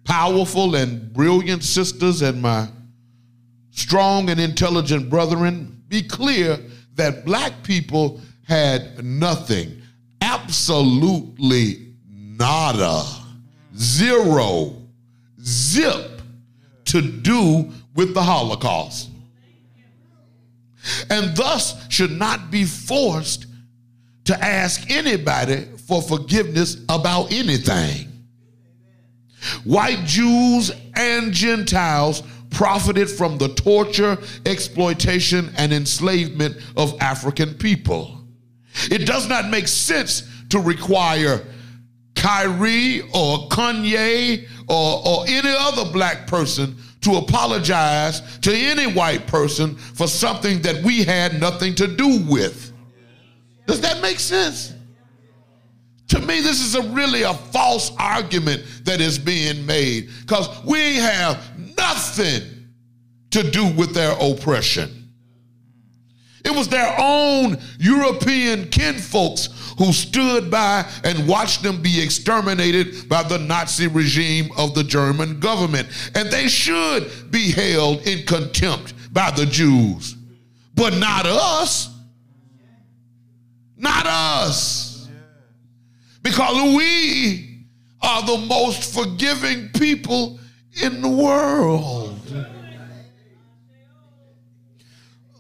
[0.08, 2.68] powerful and brilliant sisters and my
[3.72, 6.58] strong and intelligent brethren, be clear
[6.96, 9.82] that black people had nothing,
[10.22, 13.04] absolutely nada,
[13.76, 14.82] zero,
[15.42, 16.22] zip
[16.86, 19.10] to do with the Holocaust.
[21.10, 23.46] And thus should not be forced
[24.26, 28.12] to ask anybody for forgiveness about anything.
[29.64, 38.22] White Jews and Gentiles profited from the torture, exploitation, and enslavement of African people.
[38.92, 41.46] It does not make sense to require
[42.16, 49.76] Kyrie or Kanye or, or any other black person to apologize to any white person
[49.76, 52.74] for something that we had nothing to do with.
[53.68, 54.74] Does that make sense?
[56.10, 60.96] To me, this is a really a false argument that is being made because we
[60.96, 61.42] have
[61.78, 62.44] nothing
[63.32, 64.98] to do with their oppression.
[66.46, 73.22] It was their own European kinfolks who stood by and watched them be exterminated by
[73.24, 75.90] the Nazi regime of the German government.
[76.16, 80.16] And they should be held in contempt by the Jews,
[80.74, 81.94] but not us.
[83.76, 84.97] Not us.
[86.28, 87.64] Because we
[88.02, 90.38] are the most forgiving people
[90.84, 92.20] in the world.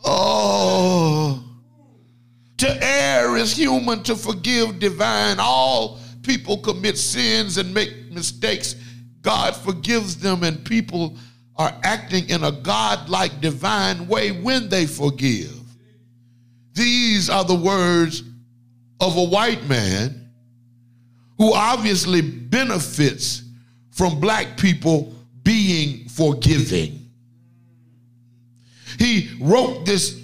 [0.05, 1.43] Oh,
[2.55, 5.39] to err is human, to forgive divine.
[5.41, 8.77] All people commit sins and make mistakes.
[9.21, 11.17] God forgives them, and people
[11.57, 15.59] are acting in a God-like divine way when they forgive.
[16.71, 18.23] These are the words
[19.01, 20.23] of a white man
[21.37, 23.43] who obviously benefits
[23.91, 25.13] from black people
[25.43, 27.09] being forgiving.
[28.99, 30.19] He wrote this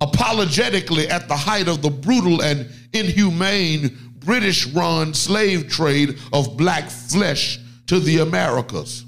[0.00, 6.90] apologetically at the height of the brutal and inhumane British run slave trade of black
[6.90, 9.04] flesh to the Americas.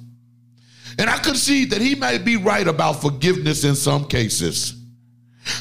[0.99, 4.78] And I concede that he may be right about forgiveness in some cases.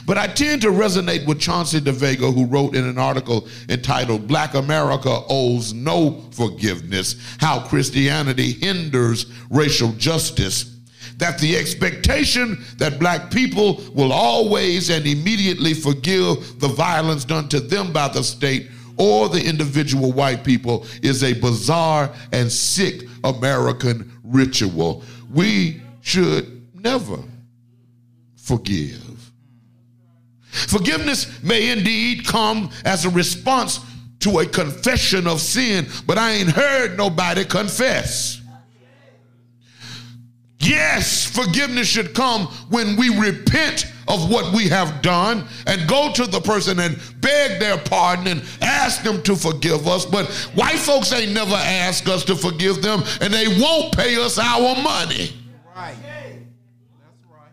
[0.05, 4.53] But I tend to resonate with Chauncey DeVega, who wrote in an article entitled Black
[4.53, 10.73] America Owes No Forgiveness How Christianity Hinders Racial Justice.
[11.17, 17.59] That the expectation that black people will always and immediately forgive the violence done to
[17.59, 24.11] them by the state or the individual white people is a bizarre and sick American
[24.23, 25.03] ritual.
[25.31, 27.17] We should never
[28.35, 29.06] forgive.
[30.67, 33.79] Forgiveness may indeed come as a response
[34.19, 38.41] to a confession of sin, but I ain't heard nobody confess.
[40.59, 46.25] Yes, forgiveness should come when we repent of what we have done and go to
[46.25, 50.05] the person and beg their pardon and ask them to forgive us.
[50.05, 54.39] But white folks ain't never asked us to forgive them and they won't pay us
[54.39, 55.33] our money.
[55.75, 55.95] Right.
[56.01, 57.51] That's right.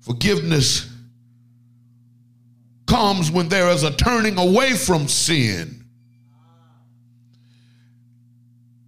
[0.00, 0.91] Forgiveness
[2.92, 5.82] comes when there is a turning away from sin.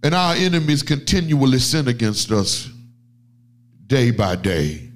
[0.03, 2.69] And our enemies continually sin against us
[3.87, 4.91] day by day.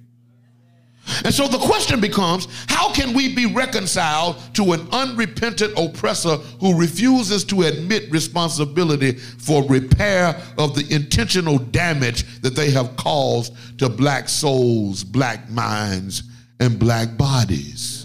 [1.26, 6.80] And so the question becomes how can we be reconciled to an unrepentant oppressor who
[6.80, 13.89] refuses to admit responsibility for repair of the intentional damage that they have caused to
[13.89, 16.22] black souls, black minds,
[16.60, 17.98] and black bodies?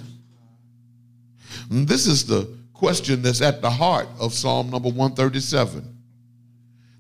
[1.71, 5.95] This is the question that's at the heart of Psalm number 137.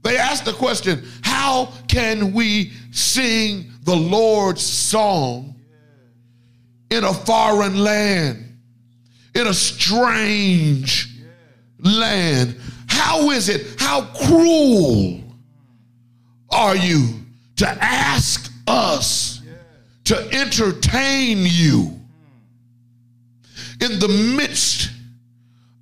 [0.02, 5.54] They ask the question how can we sing the Lord's song
[6.90, 8.58] in a foreign land,
[9.34, 11.08] in a strange
[11.78, 12.56] land?
[12.86, 13.80] How is it?
[13.80, 15.22] How cruel
[16.50, 17.20] are you
[17.56, 19.42] to ask us
[20.04, 21.98] to entertain you
[23.80, 24.90] in the midst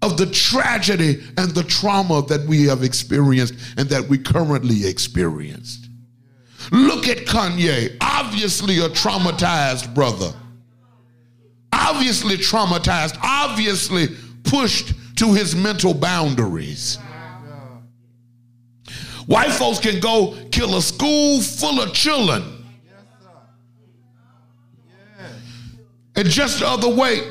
[0.03, 5.89] of the tragedy and the trauma that we have experienced and that we currently experienced.
[6.71, 10.33] Look at Kanye, obviously a traumatized brother,
[11.73, 14.09] obviously traumatized, obviously
[14.45, 16.99] pushed to his mental boundaries.
[19.27, 22.43] White folks can go kill a school full of children.
[26.15, 27.23] And just the other way,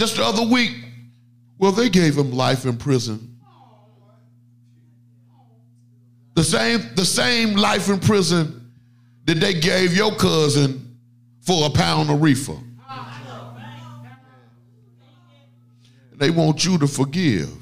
[0.00, 0.72] just the other week,
[1.58, 3.38] well, they gave him life in prison.
[6.32, 8.72] The same, the same life in prison
[9.26, 10.98] that they gave your cousin
[11.42, 12.56] for a pound of reefer.
[16.14, 17.59] They want you to forgive.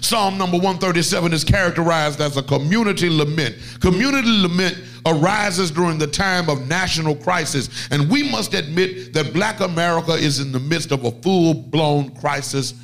[0.00, 3.56] Psalm number 137 is characterized as a community lament.
[3.80, 9.60] Community lament arises during the time of national crisis, and we must admit that black
[9.60, 12.74] America is in the midst of a full blown crisis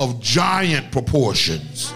[0.00, 1.92] of giant proportions.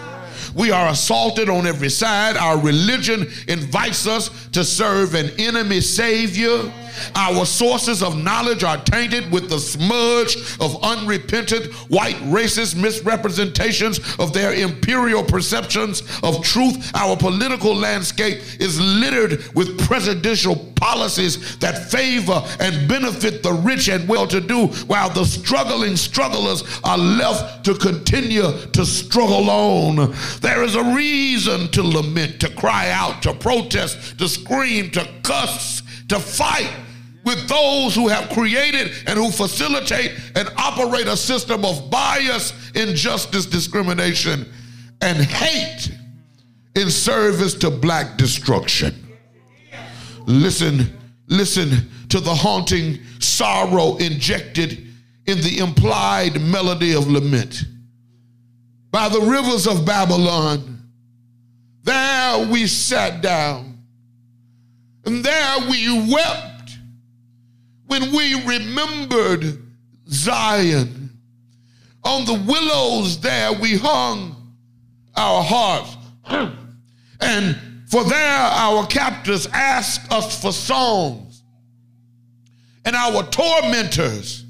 [0.55, 2.35] We are assaulted on every side.
[2.35, 6.71] Our religion invites us to serve an enemy savior.
[7.15, 14.33] Our sources of knowledge are tainted with the smudge of unrepentant white racist misrepresentations of
[14.33, 16.91] their imperial perceptions of truth.
[16.95, 24.07] Our political landscape is littered with presidential policies that favor and benefit the rich and
[24.07, 30.15] well to do, while the struggling strugglers are left to continue to struggle on.
[30.41, 35.83] There is a reason to lament, to cry out, to protest, to scream, to cuss,
[36.07, 36.71] to fight
[37.23, 43.45] with those who have created and who facilitate and operate a system of bias, injustice,
[43.45, 44.51] discrimination,
[45.01, 45.91] and hate
[46.75, 48.95] in service to black destruction.
[50.25, 50.97] Listen,
[51.27, 54.87] listen to the haunting sorrow injected
[55.25, 57.63] in the implied melody of lament.
[58.91, 60.83] By the rivers of Babylon,
[61.83, 63.83] there we sat down,
[65.05, 66.48] and there we wept
[67.89, 69.63] when we remembered
[70.07, 71.09] Zion.
[72.03, 74.55] On the willows there we hung
[75.15, 75.97] our hearts.
[77.19, 81.43] and for there our captors asked us for songs.
[82.85, 84.45] And our tormentors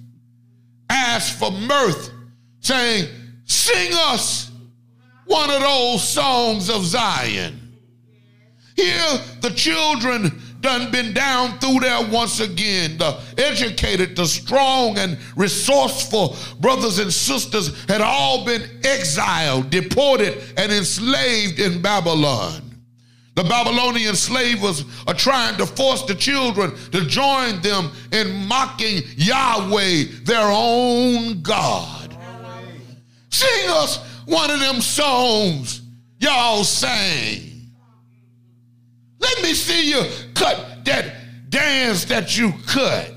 [0.89, 2.11] asked for mirth,
[2.59, 3.07] saying,
[3.45, 4.51] Sing us
[5.25, 7.77] one of those songs of Zion.
[8.75, 12.97] Here the children done been down through there once again.
[12.97, 20.71] The educated, the strong, and resourceful brothers and sisters had all been exiled, deported, and
[20.71, 22.69] enslaved in Babylon.
[23.35, 29.01] The Babylonian slavers are uh, trying to force the children to join them in mocking
[29.15, 32.17] Yahweh, their own God.
[33.29, 35.83] Sing us one of them songs
[36.19, 37.71] y'all sang.
[39.19, 40.03] Let me see you
[40.39, 43.11] cut that dance that you cut.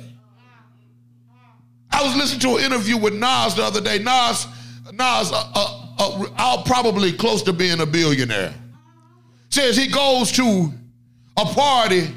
[1.91, 3.99] I was listening to an interview with Nas the other day.
[3.99, 4.47] Nas,
[4.93, 8.55] Nas, uh, uh, uh, I'm probably close to being a billionaire.
[9.51, 10.73] Says he goes to
[11.37, 12.09] a party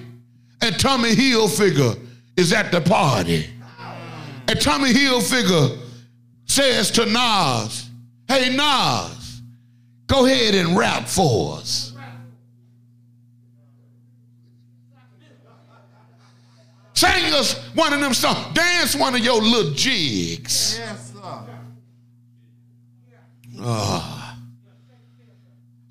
[0.62, 2.00] and Tommy Hilfiger
[2.38, 3.50] is at the party.
[4.48, 5.78] And Tommy Hilfiger
[6.46, 7.90] says to Nas,
[8.28, 9.42] Hey Nas,
[10.08, 11.95] go ahead and rap for us.
[17.26, 18.54] Sing us one of them songs.
[18.54, 20.78] Dance one of your little jigs.
[20.78, 21.48] Yes, sir.
[23.62, 24.38] Ah.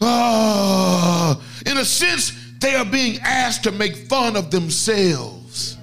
[0.01, 1.41] Ah.
[1.67, 5.77] In a sense, they are being asked to make fun of themselves,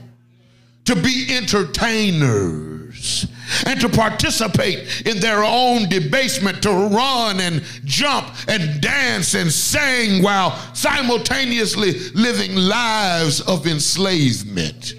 [0.86, 3.28] to be entertainers,
[3.66, 10.24] and to participate in their own debasement, to run and jump and dance and sing
[10.24, 14.94] while simultaneously living lives of enslavement.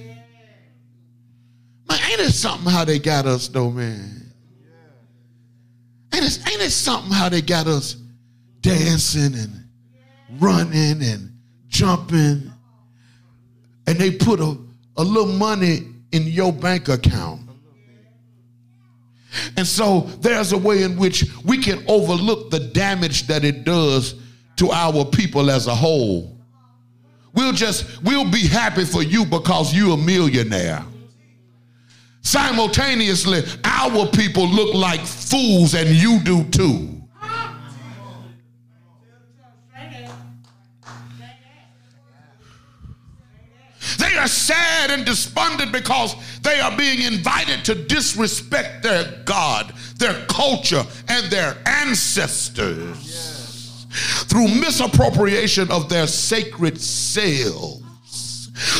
[1.94, 4.32] Ain't it something how they got us though, man?
[6.14, 7.96] Ain't it, ain't it something how they got us
[8.60, 9.68] dancing and
[10.40, 11.32] running and
[11.68, 12.52] jumping?
[13.86, 14.56] And they put a,
[14.96, 17.40] a little money in your bank account.
[19.56, 24.14] And so there's a way in which we can overlook the damage that it does
[24.56, 26.36] to our people as a whole.
[27.34, 30.84] We'll just, we'll be happy for you because you're a millionaire.
[32.22, 36.88] Simultaneously, our people look like fools, and you do too.
[43.98, 50.24] They are sad and despondent because they are being invited to disrespect their God, their
[50.26, 53.86] culture, and their ancestors
[54.28, 57.81] through misappropriation of their sacred selves.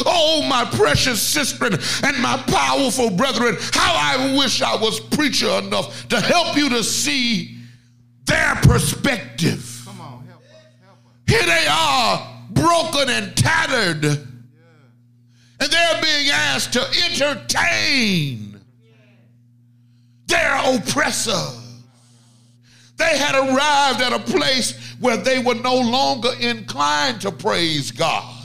[0.04, 6.08] Oh, my precious sister and my powerful brethren, how I wish I was preacher enough
[6.08, 7.56] to help you to see
[8.26, 9.82] their perspective.
[9.84, 10.48] Come on, help us,
[10.84, 11.12] help us.
[11.26, 14.16] Here they are, broken and tattered, yeah.
[15.60, 18.60] and they're being asked to entertain
[20.26, 21.58] their oppressor.
[22.98, 28.41] They had arrived at a place where they were no longer inclined to praise God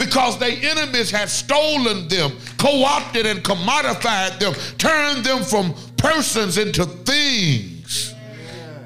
[0.00, 6.56] because their enemies had stolen them, co opted and commodified them, turned them from persons
[6.56, 8.14] into things,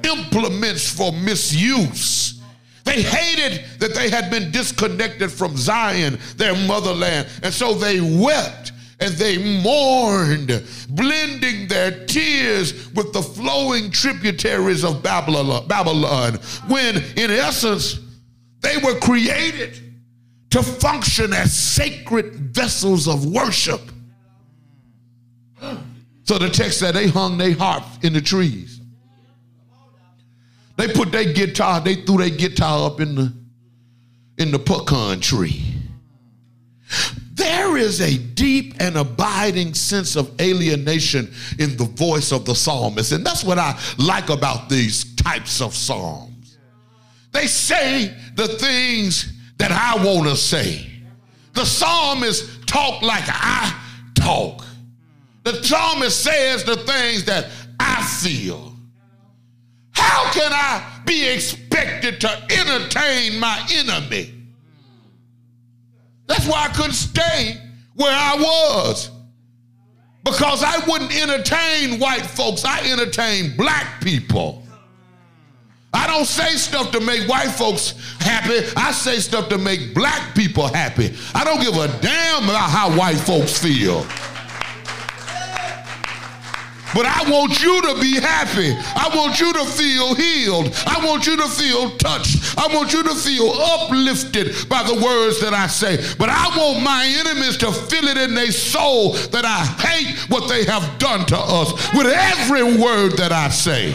[0.03, 2.41] implements for misuse.
[2.83, 8.73] They hated that they had been disconnected from Zion, their motherland, and so they wept
[8.99, 16.35] and they mourned, blending their tears with the flowing tributaries of Babylon, Babylon
[16.67, 17.99] when in essence
[18.61, 19.84] they were created
[20.55, 23.81] to function as sacred vessels of worship.
[26.23, 28.79] So the text said they hung their harp in the trees.
[30.77, 33.33] They put their guitar, they threw their guitar up in the
[34.37, 35.61] in the pecan tree.
[37.33, 43.11] There is a deep and abiding sense of alienation in the voice of the psalmist.
[43.11, 46.57] And that's what I like about these types of psalms.
[47.33, 50.91] They say the things that I want to say.
[51.53, 53.81] The psalmist talk like I
[54.15, 54.65] talk.
[55.43, 57.49] The psalmist says the things that
[57.79, 58.73] I feel.
[59.91, 64.33] How can I be expected to entertain my enemy?
[66.27, 67.57] That's why I couldn't stay
[67.95, 69.11] where I was.
[70.23, 74.64] Because I wouldn't entertain white folks, I entertain black people.
[75.95, 78.67] I don't say stuff to make white folks happy.
[78.75, 81.15] I say stuff to make black people happy.
[81.33, 84.05] I don't give a damn about how white folks feel.
[86.93, 88.71] But I want you to be happy.
[88.71, 90.73] I want you to feel healed.
[90.85, 92.57] I want you to feel touched.
[92.57, 95.97] I want you to feel uplifted by the words that I say.
[96.17, 100.47] But I want my enemies to feel it in their soul that I hate what
[100.47, 103.93] they have done to us with every word that I say.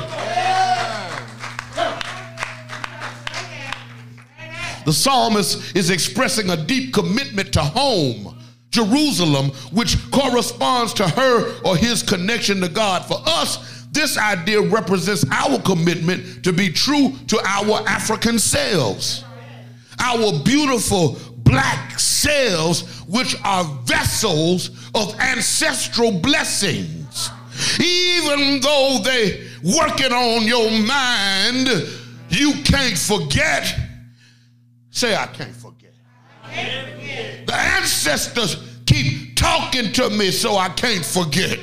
[4.85, 8.37] The psalmist is expressing a deep commitment to home
[8.71, 13.05] Jerusalem, which corresponds to her or his connection to God.
[13.05, 19.25] For us, this idea represents our commitment to be true to our African selves,
[19.99, 27.31] our beautiful black selves, which are vessels of ancestral blessings.
[27.81, 31.69] Even though they working on your mind,
[32.29, 33.77] you can't forget.
[35.01, 35.95] Say, I can't forget.
[37.47, 41.59] The ancestors keep talking to me so I can't forget.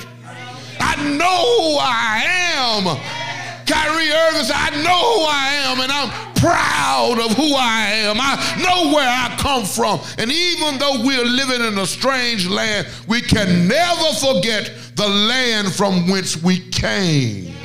[0.80, 2.24] I know who I
[2.56, 2.86] am.
[3.68, 8.18] Kyrie Irving I know who I am, and I'm proud of who I am.
[8.20, 10.00] I know where I come from.
[10.18, 15.72] And even though we're living in a strange land, we can never forget the land
[15.72, 17.57] from whence we came.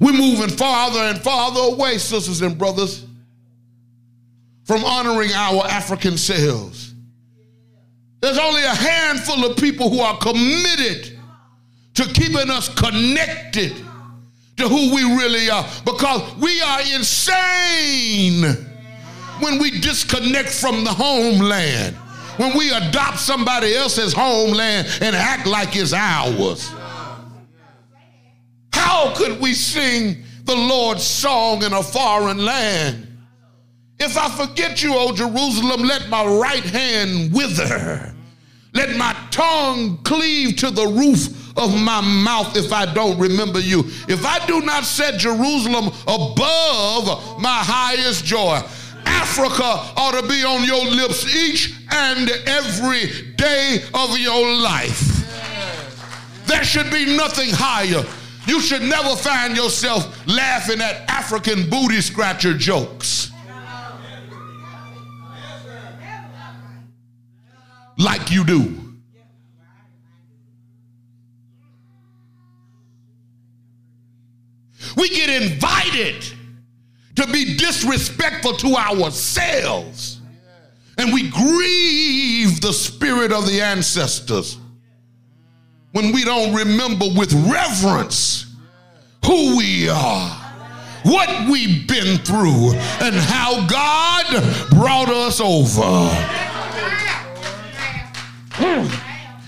[0.00, 3.04] We're moving farther and farther away, sisters and brothers
[4.64, 6.94] from honoring our African selves.
[8.20, 11.18] There's only a handful of people who are committed
[11.94, 13.74] to keeping us connected
[14.56, 18.42] to who we really are because we are insane
[19.40, 21.96] when we disconnect from the homeland,
[22.36, 26.70] when we adopt somebody else's homeland and act like it's ours.
[28.90, 33.06] How could we sing the Lord's song in a foreign land?
[34.00, 38.12] If I forget you, O Jerusalem, let my right hand wither.
[38.74, 43.84] Let my tongue cleave to the roof of my mouth if I don't remember you.
[44.08, 48.60] If I do not set Jerusalem above my highest joy,
[49.06, 49.62] Africa
[49.96, 55.06] ought to be on your lips each and every day of your life.
[56.46, 58.04] There should be nothing higher.
[58.46, 63.30] You should never find yourself laughing at African booty scratcher jokes.
[68.00, 68.76] like you do.
[74.96, 76.24] We get invited
[77.16, 80.20] to be disrespectful to ourselves.
[80.98, 84.58] And we grieve the spirit of the ancestors
[85.92, 88.54] when we don't remember with reverence
[89.24, 90.30] who we are,
[91.02, 94.26] what we've been through, and how God
[94.70, 96.08] brought us over.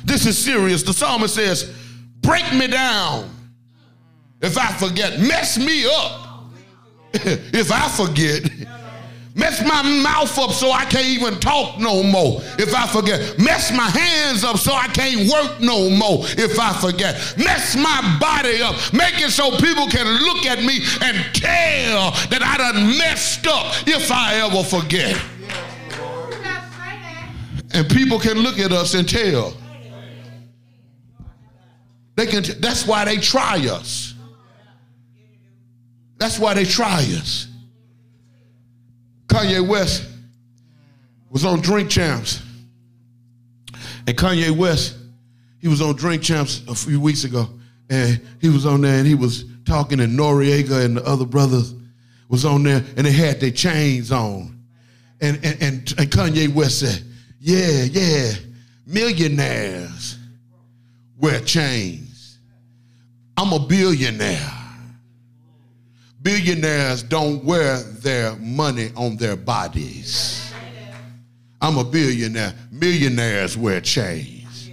[0.04, 0.82] This is serious.
[0.82, 1.74] The psalmist says,
[2.20, 3.30] Break me down
[4.40, 5.18] if I forget.
[5.20, 6.44] Mess me up
[7.14, 8.42] if I forget.
[9.34, 13.38] Mess my mouth up so I can't even talk no more if I forget.
[13.38, 17.14] Mess my hands up so I can't work no more if I forget.
[17.38, 22.42] Mess my body up, make it so people can look at me and tell that
[22.42, 25.20] I done messed up if I ever forget.
[27.74, 29.54] And people can look at us and tell.
[32.16, 32.42] They can.
[32.42, 34.14] T- that's why they try us.
[36.18, 37.48] That's why they try us.
[39.32, 40.04] Kanye West
[41.30, 42.42] was on Drink Champs.
[44.06, 44.96] And Kanye West,
[45.58, 47.48] he was on Drink Champs a few weeks ago.
[47.88, 51.74] And he was on there and he was talking, and Noreaga and the other brothers
[52.28, 54.58] was on there and they had their chains on.
[55.22, 57.02] And, and, and, and Kanye West said,
[57.40, 58.32] Yeah, yeah,
[58.86, 60.18] millionaires
[61.18, 62.38] wear chains.
[63.38, 64.61] I'm a billionaire.
[66.22, 70.52] Billionaires don't wear their money on their bodies.
[71.60, 72.54] I'm a billionaire.
[72.70, 74.70] Millionaires wear chains.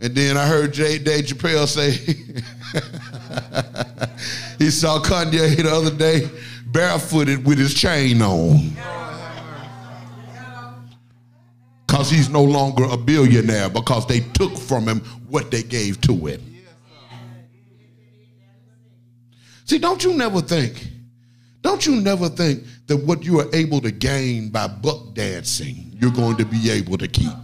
[0.00, 0.98] And then I heard J.
[0.98, 1.90] Dave Chappelle say
[4.58, 6.30] he saw Kanye the other day
[6.66, 8.76] barefooted with his chain on.
[11.86, 16.14] Because he's no longer a billionaire because they took from him what they gave to
[16.14, 16.57] him.
[19.68, 20.88] See, don't you never think,
[21.60, 26.10] don't you never think that what you are able to gain by buck dancing, you're
[26.10, 27.34] going to be able to keep?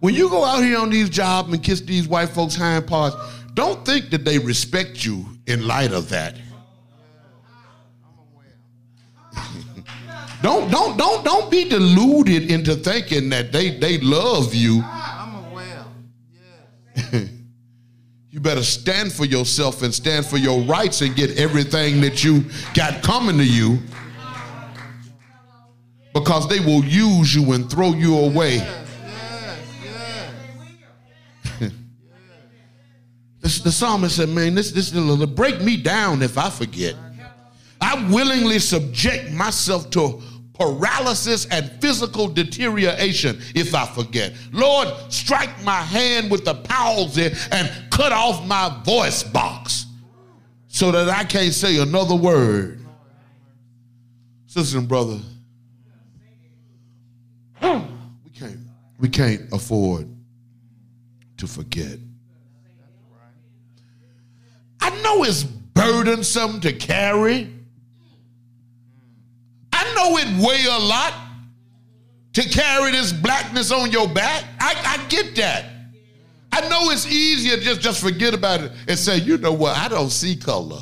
[0.00, 3.16] When you go out here on these jobs and kiss these white folks' hind parts,
[3.52, 6.36] don't think that they respect you in light of that.
[10.42, 14.82] don't don't don't don't be deluded into thinking that they they love you.
[18.30, 22.44] You better stand for yourself and stand for your rights and get everything that you
[22.74, 23.78] got coming to you.
[26.14, 28.58] Because they will use you and throw you away.
[31.58, 31.72] the,
[33.40, 36.94] the psalmist said, Man, this, this will break me down if I forget.
[37.80, 40.22] I willingly subject myself to
[40.60, 44.34] paralysis and physical deterioration if I forget.
[44.52, 49.86] Lord, strike my hand with the palsy and cut off my voice box
[50.68, 52.84] so that I can't say another word.
[54.46, 55.22] Sisters and brothers,
[57.62, 58.58] we can't,
[58.98, 60.08] we can't afford
[61.38, 61.98] to forget.
[64.82, 67.59] I know it's burdensome to carry.
[70.00, 71.12] Know it weigh a lot
[72.32, 74.44] to carry this blackness on your back.
[74.58, 75.66] I, I get that.
[76.50, 79.88] I know it's easier just just forget about it and say, you know what, I
[79.88, 80.80] don't see color.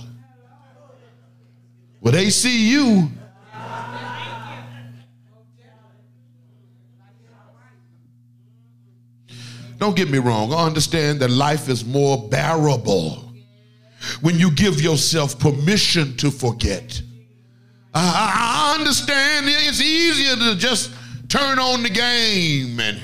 [2.00, 3.08] Well, they see you.
[9.78, 10.52] Don't get me wrong.
[10.52, 13.32] I understand that life is more bearable
[14.20, 17.02] when you give yourself permission to forget.
[17.94, 20.93] I, I understand it's easier to just
[21.28, 23.01] turn on the game and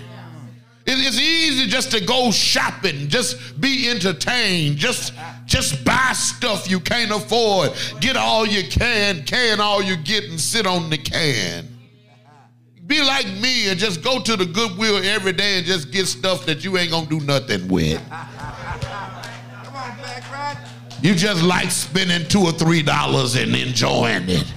[0.87, 5.15] it's easy just to go shopping, just be entertained, just
[5.47, 10.41] just buy stuff you can't afford, get all you can, can all you get, and
[10.41, 11.69] sit on the can.
[12.87, 16.45] Be like me and just go to the Goodwill every day and just get stuff
[16.47, 18.01] that you ain't gonna do nothing with.
[21.01, 24.53] You just like spending two or three dollars and enjoying it.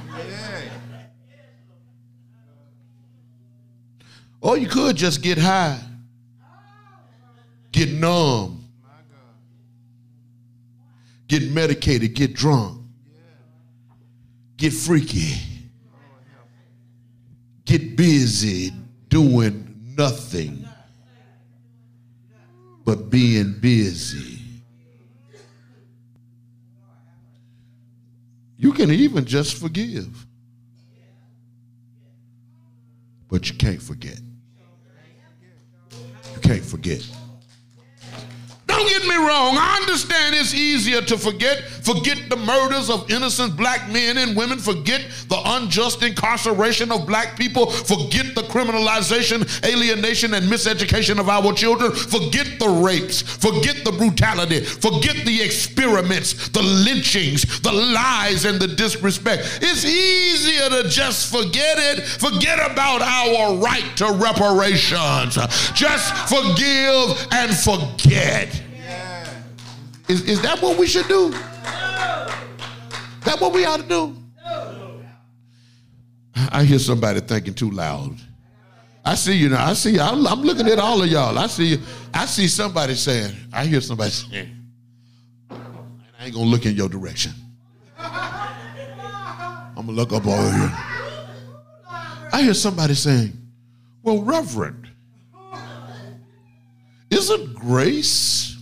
[4.48, 5.78] Or you could just get high,
[7.74, 8.64] get numb,
[11.28, 12.82] get medicated, get drunk,
[14.56, 15.36] get freaky,
[17.66, 18.72] get busy
[19.10, 20.66] doing nothing
[22.86, 24.40] but being busy.
[28.58, 30.26] You can even just forgive,
[33.28, 34.22] but you can't forget.
[36.48, 37.17] Can't forget.
[38.78, 39.58] Don't get me wrong.
[39.58, 41.64] I understand it's easier to forget.
[41.64, 44.60] Forget the murders of innocent black men and women.
[44.60, 47.72] Forget the unjust incarceration of black people.
[47.72, 51.92] Forget the criminalization, alienation, and miseducation of our children.
[51.92, 53.24] Forget the rapes.
[53.24, 54.60] Forget the brutality.
[54.60, 59.60] Forget the experiments, the lynchings, the lies, and the disrespect.
[59.60, 62.04] It's easier to just forget it.
[62.04, 65.34] Forget about our right to reparations.
[65.74, 68.66] Just forgive and forget.
[70.08, 71.32] Is, is that what we should do?
[73.28, 74.16] That what we ought to do?
[76.50, 78.16] I hear somebody thinking too loud.
[79.04, 79.66] I see you now.
[79.66, 80.00] I see.
[80.00, 81.38] I'm, I'm looking at all of y'all.
[81.38, 81.80] I see.
[82.14, 83.36] I see somebody saying.
[83.54, 84.54] I hear somebody saying.
[85.50, 87.34] I ain't gonna look in your direction.
[87.98, 90.78] I'm gonna look up over here.
[92.34, 93.34] I hear somebody saying,
[94.04, 94.90] "Well, Reverend,
[97.10, 98.57] isn't grace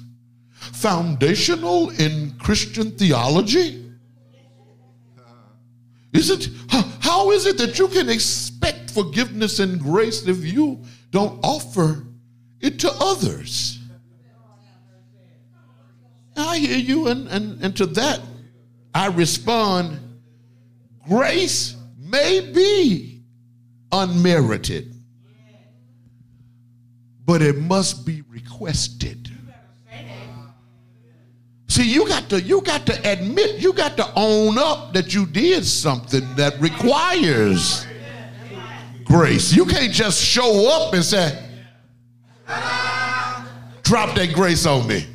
[0.85, 3.83] foundational in Christian theology?"
[6.13, 10.79] Is it how- is it that you can expect forgiveness and grace if you
[11.11, 12.07] don't offer
[12.61, 13.79] it to others?
[16.37, 18.21] I hear you, and, and, and to that
[18.93, 19.99] I respond
[21.07, 23.23] grace may be
[23.91, 24.93] unmerited,
[27.25, 29.24] but it must be requested.
[31.75, 35.25] See, you got to you got to admit, you got to own up that you
[35.25, 37.85] did something that requires
[39.03, 39.53] grace.
[39.53, 41.37] You can't just show up and say,
[43.83, 45.05] drop that grace on me.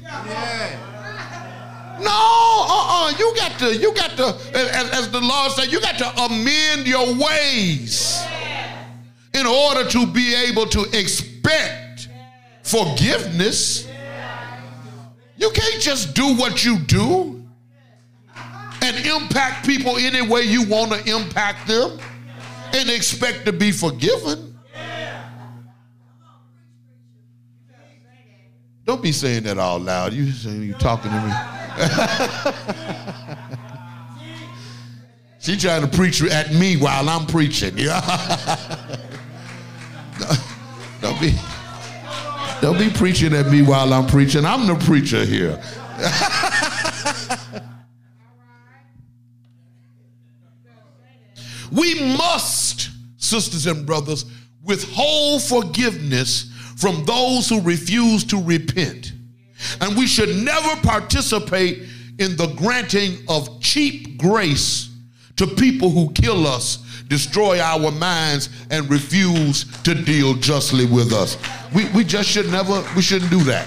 [1.99, 3.15] No, uh-uh.
[3.19, 6.87] You got to, you got to, as, as the Lord said, you got to amend
[6.87, 8.23] your ways
[9.33, 12.11] in order to be able to expect
[12.63, 13.90] forgiveness.
[15.41, 17.43] You can't just do what you do
[18.83, 21.99] and impact people any way you want to impact them
[22.75, 24.59] and expect to be forgiven.
[28.85, 30.13] Don't be saying that all loud.
[30.13, 31.33] You you talking to me.
[35.39, 37.79] she trying to preach at me while I'm preaching.
[37.79, 38.01] Yeah.
[41.01, 41.35] Don't be
[42.61, 44.45] don't be preaching at me while I'm preaching.
[44.45, 45.61] I'm the preacher here.
[51.73, 54.25] we must, sisters and brothers,
[54.63, 59.13] withhold forgiveness from those who refuse to repent.
[59.81, 61.89] And we should never participate
[62.19, 64.90] in the granting of cheap grace
[65.41, 71.39] to people who kill us, destroy our minds, and refuse to deal justly with us.
[71.75, 73.67] We, we just should never, we shouldn't do that.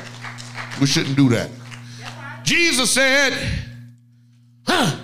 [0.79, 1.49] We shouldn't do that.
[2.43, 3.33] Jesus said,
[4.67, 4.99] huh,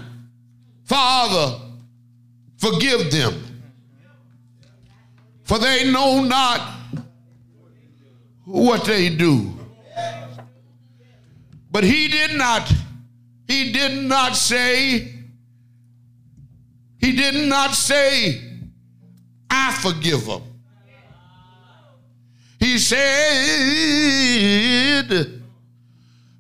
[0.86, 1.60] Father,
[2.58, 3.34] forgive them,
[5.46, 6.76] for they know not
[8.46, 9.58] what they do.
[11.72, 12.72] But he did not,
[13.48, 15.16] he did not say,
[17.00, 18.42] he did not say,
[19.50, 20.44] I forgive them.
[22.60, 23.00] He said,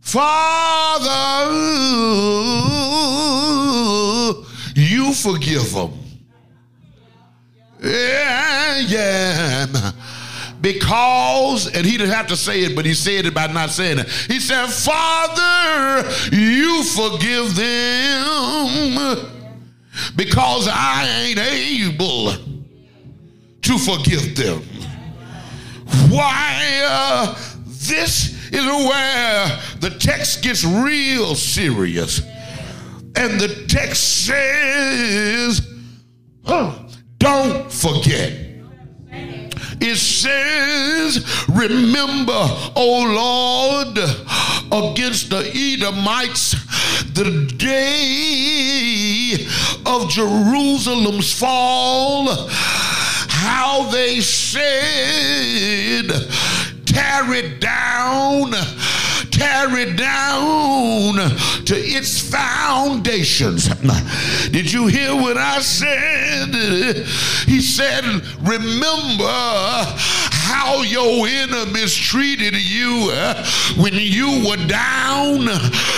[0.01, 1.53] Father,
[4.75, 5.93] you forgive them.
[7.81, 9.91] Yeah, yeah.
[10.59, 13.99] Because, and he didn't have to say it, but he said it by not saying
[13.99, 14.09] it.
[14.09, 16.05] He said, Father,
[16.35, 19.38] you forgive them
[20.15, 22.33] because I ain't able
[23.61, 24.61] to forgive them.
[26.09, 26.81] Why?
[26.85, 27.35] Uh,
[27.65, 32.21] this is where the text gets real serious.
[33.15, 35.67] And the text says,
[36.45, 38.49] don't forget.
[39.81, 42.45] It says, Remember,
[42.75, 43.97] O Lord,
[44.71, 46.55] against the Edomites,
[47.13, 49.33] the day
[49.85, 52.27] of Jerusalem's fall,
[53.27, 56.07] how they said,
[56.85, 58.51] Tear it down,
[59.31, 61.15] tear it down
[61.65, 63.67] to its foundations.
[64.51, 66.53] Did you hear what I said?
[67.45, 68.03] He said,
[68.41, 69.85] Remember
[70.49, 73.45] how your enemies treated you uh,
[73.77, 75.47] when you were down,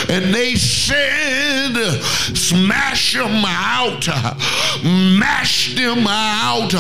[0.10, 1.74] and they said,
[2.36, 4.08] Smash them out,
[4.84, 6.72] mash them out,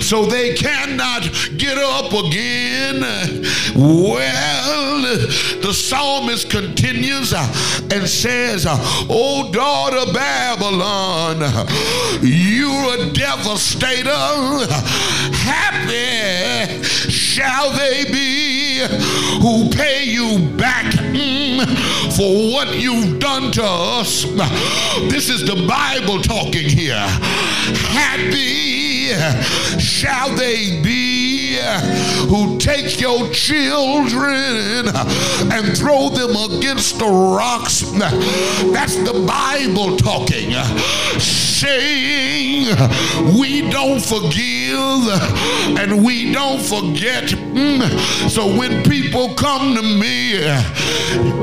[0.00, 1.22] so they cannot
[1.58, 3.00] get up again.
[3.76, 5.02] Well,
[5.60, 7.44] the psalmist continues uh,
[7.92, 11.36] and says, Oh, daughter Babylon,
[12.22, 14.10] you're a devastator.
[15.32, 16.30] Happy
[17.30, 18.80] shall they be
[19.40, 21.64] who pay you back mm,
[22.16, 24.24] for what you've done to us.
[25.12, 27.06] This is the Bible talking here.
[27.94, 29.12] Happy
[29.78, 31.09] shall they be
[32.28, 34.88] who take your children
[35.52, 37.80] and throw them against the rocks.
[38.72, 40.52] That's the Bible talking,
[41.20, 42.66] saying
[43.38, 45.08] we don't forgive
[45.78, 47.24] and we don't forget.
[47.24, 48.30] Mm.
[48.30, 50.44] So when people come to me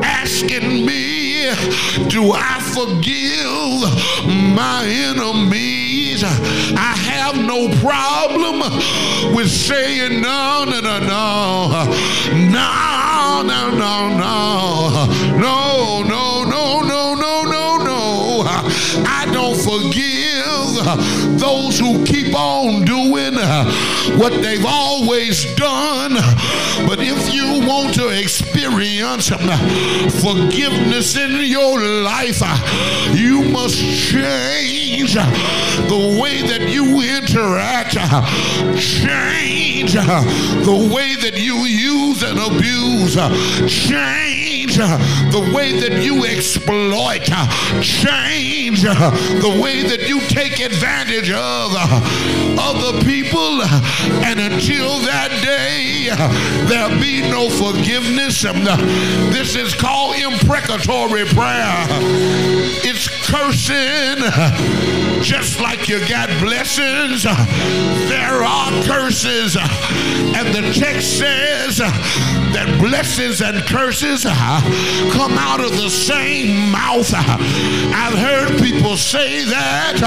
[0.01, 1.26] asking me,
[2.09, 3.85] do I forgive
[4.55, 6.23] my enemies?
[6.23, 8.59] I have no problem
[9.35, 11.17] with saying no, no, no, no,
[12.49, 14.33] no, no, no, no,
[15.37, 18.43] no, no, no, no, no, no, no.
[19.05, 20.16] I don't forgive
[21.37, 23.35] those who keep on doing
[24.17, 26.13] what they've always done.
[26.87, 29.29] But if you want to experience
[30.21, 32.41] forgiveness in your life,
[33.13, 37.93] you must change the way that you interact,
[38.79, 43.15] change the way that you use and abuse,
[43.69, 44.36] change
[44.75, 47.23] the way that you exploit,
[47.81, 51.73] change the way that you take advantage of
[52.59, 53.61] other people.
[54.23, 56.09] And until that day,
[56.67, 58.41] there'll be no forgiveness.
[59.31, 61.87] This is called imprecatory prayer.
[62.97, 64.23] Cursing
[65.21, 67.23] just like you got blessings.
[67.23, 69.55] There are curses.
[69.55, 77.13] And the text says that blessings and curses come out of the same mouth.
[77.13, 80.01] I've heard people say that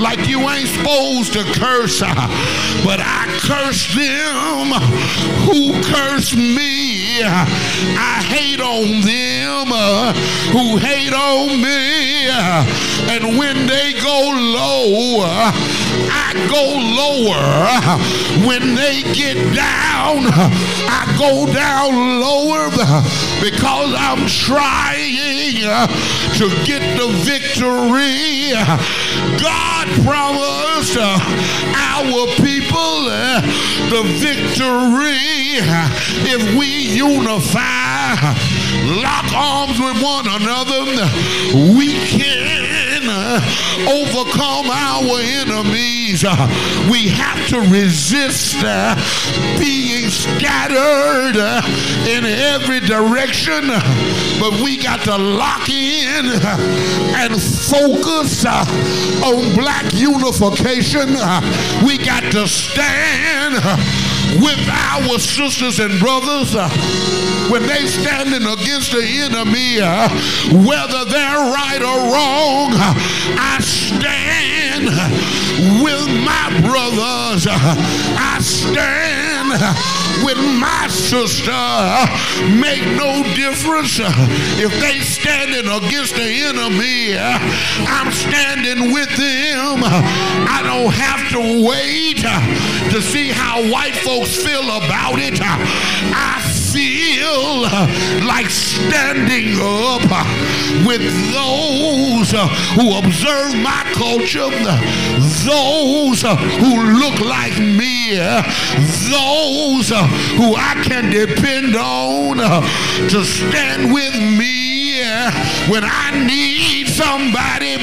[0.00, 4.72] like you ain't supposed to curse, but I curse them
[5.46, 6.83] who curse me.
[7.22, 10.12] I hate on them uh,
[10.50, 12.28] who hate on me.
[13.14, 15.52] And when they go low, uh,
[16.10, 16.64] I go
[17.00, 18.46] lower.
[18.46, 20.26] When they get down,
[20.88, 22.70] I go down lower
[23.40, 25.60] because I'm trying
[26.38, 28.52] to get the victory.
[29.40, 33.04] God promised our people
[33.90, 35.34] the victory
[36.26, 36.66] if we
[36.96, 38.14] unify,
[39.02, 40.84] lock arms with one another,
[41.76, 42.63] we can
[43.08, 46.24] overcome our enemies.
[46.26, 46.34] Uh,
[46.90, 48.94] we have to resist uh,
[49.58, 51.62] being scattered uh,
[52.08, 53.68] in every direction,
[54.40, 56.26] but we got to lock in
[57.16, 61.10] and focus on black unification.
[61.84, 63.54] We got to stand
[64.40, 66.68] with our sisters and brothers uh,
[67.50, 70.08] when they standing against the enemy, uh,
[70.66, 72.72] whether they're right or wrong.
[72.74, 72.94] uh,
[73.38, 74.86] I stand
[75.82, 77.46] with my brothers.
[77.46, 77.74] uh,
[78.18, 81.50] I stand with my sister.
[82.60, 83.98] Make no difference
[84.60, 87.16] if they standing against the enemy.
[87.18, 89.82] I'm standing with them.
[89.84, 92.18] I don't have to wait
[92.92, 95.40] to see how white folks feel about it.
[95.40, 96.40] I
[96.74, 97.62] feel
[98.26, 100.02] like standing up
[100.84, 102.32] with those
[102.74, 104.50] who observe my culture,
[105.46, 106.22] those
[106.58, 108.16] who look like me,
[109.08, 109.88] those
[110.34, 112.38] who I can depend on
[113.08, 115.00] to stand with me
[115.70, 117.76] when I need somebody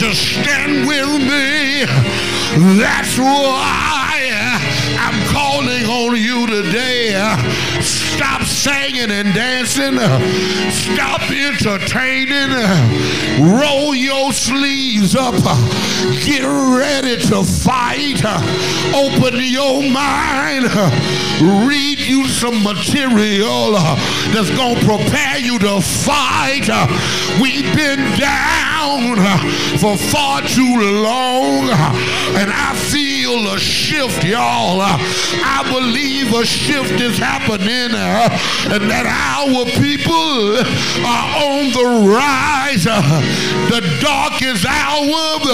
[0.00, 1.86] to stand with me.
[2.78, 4.58] That's why
[4.98, 7.14] I'm calling on you today.
[7.80, 9.98] Stop singing and dancing.
[10.70, 12.50] Stop entertaining.
[13.40, 15.34] Roll your sleeves up.
[16.24, 18.24] Get ready to fight.
[18.94, 20.66] Open your mind.
[21.68, 26.68] Read you some material that's going to prepare you to fight.
[27.40, 29.16] We've been down
[29.78, 31.68] for far too long,
[32.34, 34.80] and I feel a shift, y'all.
[34.80, 38.28] I believe a shift is happening, uh,
[38.72, 40.56] and that our people
[41.04, 42.84] are on the rise.
[42.84, 45.44] The darkest hour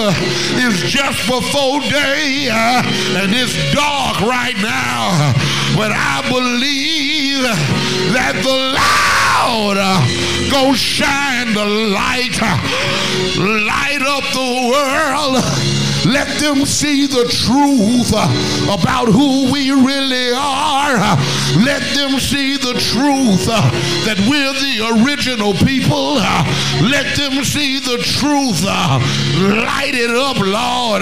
[0.55, 2.81] is just before day, uh,
[3.19, 5.33] and it's dark right now.
[5.75, 7.43] But I believe
[8.15, 12.39] that the loud uh, go shine the light,
[13.35, 15.74] light up the world.
[16.05, 18.13] Let them see the truth
[18.69, 20.97] about who we really are.
[21.65, 23.45] Let them see the truth
[24.05, 26.15] that we're the original people.
[26.15, 28.63] Let them see the truth.
[28.63, 31.01] Light it up, Lord,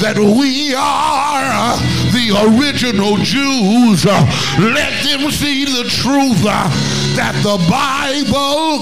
[0.00, 1.76] that we are
[2.10, 4.04] the original Jews.
[4.06, 8.80] Let them see the truth that the Bible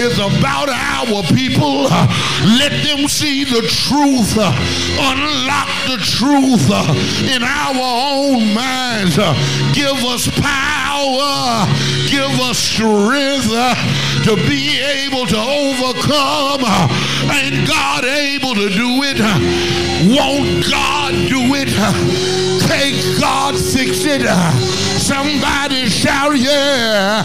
[0.00, 1.84] is about our people.
[2.58, 4.36] Let them see the truth.
[4.36, 6.68] Unlock the truth
[7.28, 9.16] in our own minds.
[9.74, 11.66] Give us power.
[12.10, 13.48] Give us strength
[14.24, 16.64] to be able to overcome.
[17.30, 19.18] Ain't God able to do it?
[20.14, 21.68] Won't God do it?
[22.68, 24.26] Take God fix it.
[25.00, 27.24] Somebody shout yeah.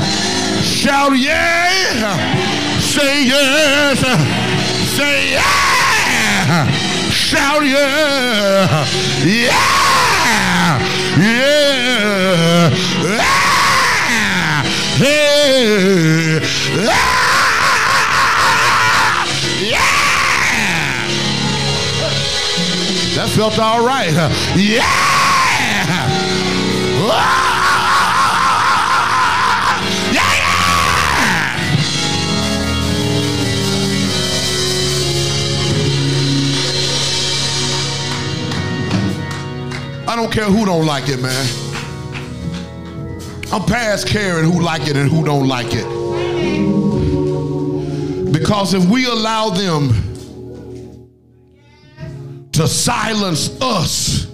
[0.61, 2.52] Shout yeah.
[2.93, 3.99] Say yes.
[4.95, 6.67] Say yeah.
[7.09, 8.85] Shout yeah.
[9.25, 10.79] Yeah.
[11.17, 12.69] Yeah.
[13.17, 14.61] Ah.
[14.99, 16.39] Hey.
[16.87, 16.93] Ah.
[19.59, 19.89] Yeah.
[23.15, 24.13] That felt all right.
[24.55, 25.12] Yeah.
[40.13, 41.47] I don't care who don't like it, man.
[43.51, 45.87] I'm past caring who like it and who don't like it.
[48.31, 49.89] Because if we allow them
[52.51, 54.27] to silence us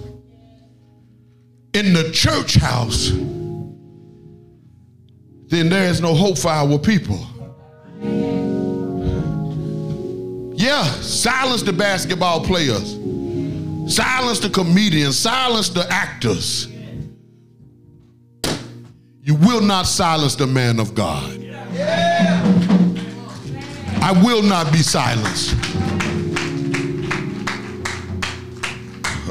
[1.72, 3.08] in the church house,
[5.46, 7.26] then there is no hope for our people.
[10.58, 12.98] Yeah, silence the basketball players.
[13.90, 16.68] Silence the comedians, silence the actors.
[19.20, 21.44] You will not silence the man of God.
[24.00, 25.54] I will not be silenced.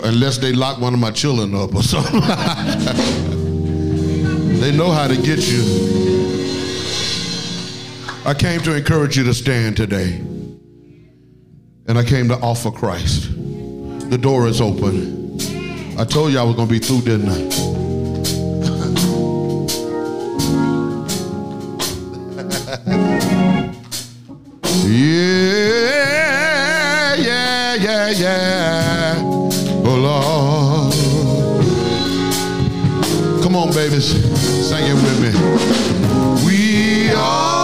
[0.03, 2.19] Unless they lock one of my children up or something.
[4.59, 5.63] they know how to get you.
[8.25, 10.15] I came to encourage you to stand today.
[11.87, 13.29] And I came to offer Christ.
[14.09, 15.37] The door is open.
[15.99, 17.37] I told you I was going to be through, didn't I?
[25.69, 29.15] yeah, yeah, yeah, yeah.
[29.85, 30.93] Oh, Lord.
[33.43, 34.07] Come on, babies.
[34.67, 35.31] Sing it with me.
[36.47, 37.58] We offer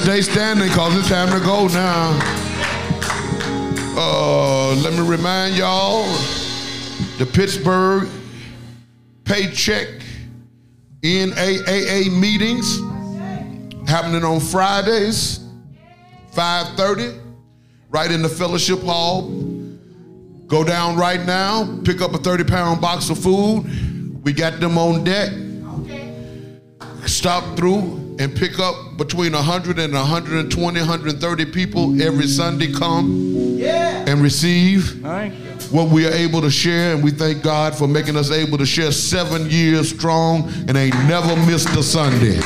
[0.00, 2.18] stay standing because it's time to go now.
[3.98, 6.04] Uh, let me remind y'all
[7.18, 8.08] the Pittsburgh
[9.24, 9.88] paycheck
[11.02, 12.78] NAAA meetings
[13.86, 15.40] happening on Fridays,
[16.32, 17.20] 5:30,
[17.90, 19.28] right in the fellowship hall.
[20.46, 24.24] Go down right now, pick up a 30-pound box of food.
[24.24, 25.30] We got them on deck.
[27.06, 32.70] Stop through and pick up between 100 and 120, 130 people every Sunday.
[32.70, 35.02] Come and receive
[35.72, 38.66] what we are able to share, and we thank God for making us able to
[38.66, 42.38] share seven years strong and ain't never missed a Sunday.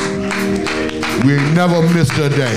[1.26, 2.54] We ain't never missed a day.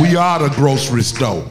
[0.00, 1.44] We are the grocery store.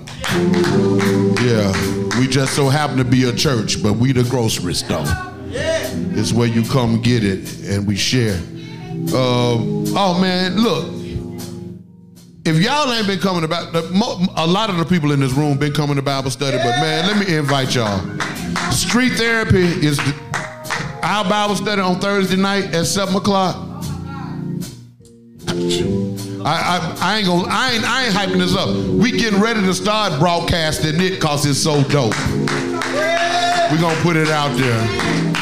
[1.43, 5.05] Yeah, we just so happen to be a church, but we the grocery store.
[5.51, 8.39] It's where you come get it and we share.
[9.13, 10.85] Um, oh man, look,
[12.45, 15.73] if y'all ain't been coming about, a lot of the people in this room been
[15.73, 17.99] coming to Bible study, but man, let me invite y'all.
[18.71, 23.55] Street therapy is the, our Bible study on Thursday night at seven o'clock.
[26.45, 28.69] I, I, I ain't gonna I ain't I ain't hyping this up.
[28.69, 32.15] We getting ready to start broadcasting it cause it's so dope.
[33.71, 35.38] We gonna put it out there.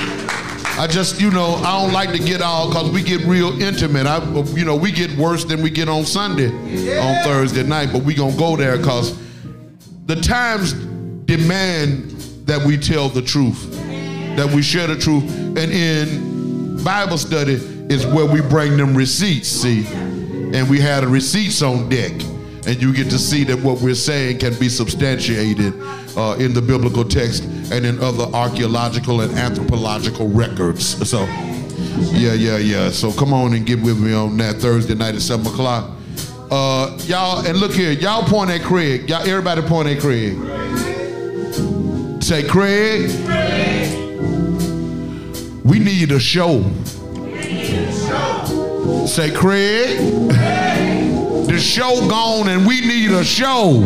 [0.77, 4.05] I just, you know, I don't like to get all because we get real intimate.
[4.05, 4.23] I,
[4.53, 6.49] you know, we get worse than we get on Sunday,
[6.99, 7.89] on Thursday night.
[7.91, 9.17] But we gonna go there because
[10.05, 10.73] the times
[11.25, 12.11] demand
[12.45, 13.71] that we tell the truth,
[14.35, 15.23] that we share the truth,
[15.57, 17.55] and in Bible study
[17.89, 19.47] is where we bring them receipts.
[19.47, 23.81] See, and we had a receipts on deck, and you get to see that what
[23.81, 25.73] we're saying can be substantiated
[26.15, 31.09] uh, in the biblical text and in other archaeological and anthropological records.
[31.09, 31.25] So,
[32.13, 32.89] yeah, yeah, yeah.
[32.89, 35.91] So come on and get with me on that Thursday night at seven o'clock.
[36.49, 39.09] Uh, y'all, and look here, y'all point at Craig.
[39.09, 40.37] Y'all, everybody point at Craig.
[42.23, 43.09] Say, Craig.
[45.63, 46.63] We need a show.
[49.05, 49.97] Say, Craig.
[51.47, 53.83] The show gone and we need a show.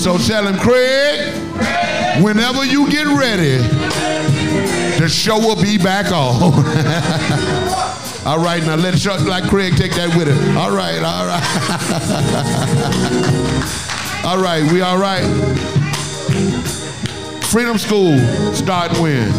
[0.00, 1.30] So tell him, Craig,
[2.22, 3.58] whenever you get ready,
[4.98, 6.40] the show will be back on.
[8.26, 10.56] all right, now let Chuck like Craig take that with it.
[10.56, 11.44] All right, all right.
[14.24, 15.26] all right, we all right.
[17.44, 18.16] Freedom School
[18.54, 19.30] start when?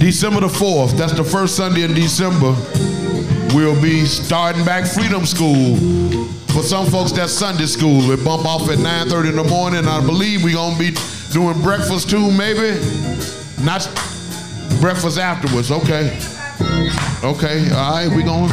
[0.00, 0.96] December the 4th.
[0.96, 2.56] That's the first Sunday in December.
[3.54, 5.76] We'll be starting back Freedom School.
[6.58, 8.08] For some folks, that's Sunday school.
[8.08, 9.86] We bump off at 9:30 in the morning.
[9.86, 10.90] I believe we're gonna be
[11.30, 12.76] doing breakfast too, maybe.
[13.62, 13.88] Not
[14.80, 15.70] breakfast afterwards.
[15.70, 16.18] Okay.
[17.22, 17.70] Okay.
[17.70, 18.08] All right.
[18.10, 18.52] We gonna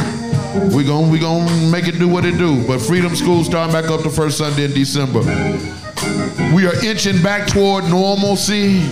[0.72, 2.64] we gonna we gonna make it do what it do.
[2.68, 5.22] But Freedom School starting back up the first Sunday in December.
[6.54, 8.88] We are inching back toward normalcy.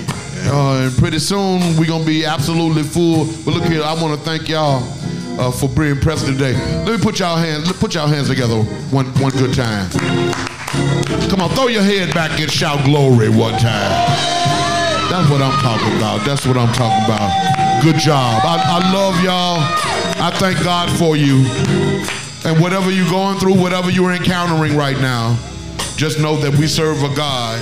[0.46, 3.26] Uh, and pretty soon we're gonna be absolutely full.
[3.44, 4.82] But look here, I want to thank y'all
[5.38, 6.54] uh, for being present today.
[6.84, 9.90] Let me put y'all hands, put y'all hands together one one good time.
[11.30, 13.90] Come on, throw your head back and shout glory one time.
[15.10, 16.24] That's what I'm talking about.
[16.26, 17.82] That's what I'm talking about.
[17.82, 18.40] Good job.
[18.44, 19.58] I, I love y'all.
[20.22, 21.44] I thank God for you.
[22.44, 25.38] And whatever you're going through, whatever you're encountering right now,
[25.96, 27.60] just know that we serve a God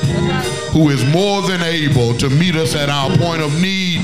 [0.72, 4.00] who is more than able to meet us at our point of need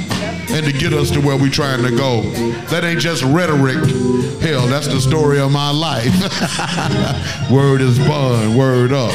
[0.50, 2.22] and to get us to where we're trying to go.
[2.70, 3.78] That ain't just rhetoric.
[4.40, 6.14] Hell, that's the story of my life.
[7.50, 9.12] word is bond, word up.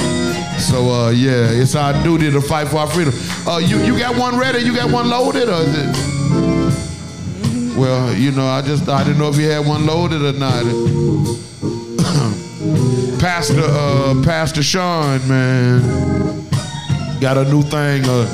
[0.60, 3.14] So uh, yeah, it's our duty to fight for our freedom.
[3.48, 4.60] Uh, you you got one ready?
[4.60, 7.78] You got one loaded, or is it?
[7.78, 10.64] Well, you know, I just I didn't know if you had one loaded or not.
[13.20, 15.82] Pastor uh, Pastor Sean, man,
[17.20, 18.28] got a new thing, a,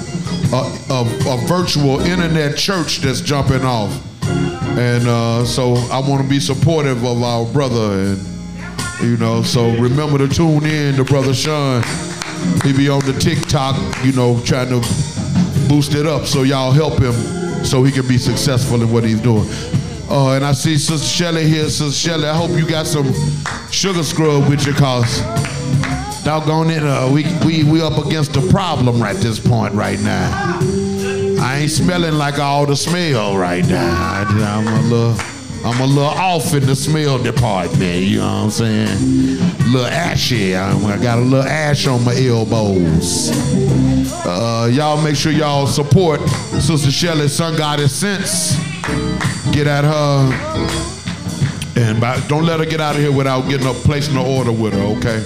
[0.52, 3.92] a, a, a virtual internet church that's jumping off,
[4.78, 8.18] and uh, so I want to be supportive of our brother, and
[9.02, 11.84] you know, so remember to tune in to brother Sean.
[12.64, 14.80] He be on the TikTok, you know, trying to
[15.68, 17.14] boost it up, so y'all help him
[17.66, 19.48] so he can be successful in what he's doing.
[20.10, 21.70] Uh, and I see Sister Shelley here.
[21.70, 23.14] Sister Shelley, I hope you got some
[23.70, 25.22] sugar scrub with you, cause
[26.24, 30.60] doggone it, uh, we, we, we up against a problem right this point right now.
[31.42, 34.26] I ain't smelling like all the smell right now.
[34.26, 35.16] I, am a little,
[35.66, 38.04] I'm a little off in the smell department.
[38.04, 38.88] You know what I'm saying?
[38.90, 40.56] A little ashy.
[40.56, 43.32] I, I got a little ash on my elbows.
[44.26, 46.22] Uh, y'all make sure y'all support
[46.60, 48.56] Sister Shelley, Sun Goddess Sense.
[49.52, 50.90] Get at her.
[51.78, 54.52] And by, don't let her get out of here without getting a placing an order
[54.52, 55.24] with her, okay?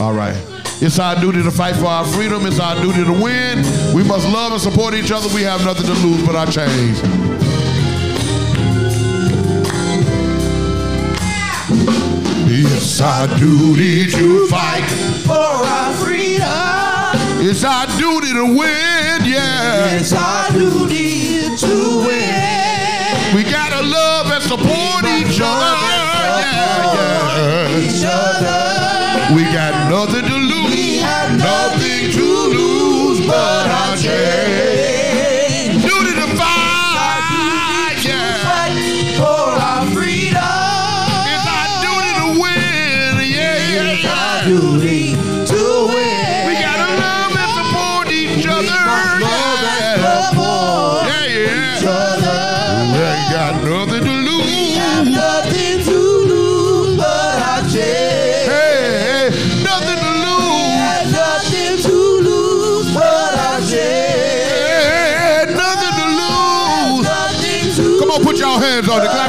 [0.00, 0.36] All right.
[0.80, 2.46] It's our duty to fight for our freedom.
[2.46, 3.58] It's our duty to win.
[3.94, 5.28] We must love and support each other.
[5.34, 7.00] We have nothing to lose but our chains.
[12.50, 14.84] It's our duty to fight
[15.26, 16.48] For our freedom,
[17.46, 19.96] It's our duty to win, yeah.
[19.98, 23.34] it's our duty to win.
[23.34, 25.74] We gotta love and support each other.
[25.84, 27.78] Yeah, yeah.
[27.78, 28.77] Each other,
[29.34, 30.70] We got nothing to lose.
[30.74, 35.82] we have Nothing to lose but our chains.
[35.84, 38.42] Duty to fight, yeah.
[38.48, 40.40] Fight for our freedom.
[41.28, 45.17] It's our duty to win, yeah, yeah, It's our duty
[69.00, 69.12] hands.
[69.14, 69.27] Clap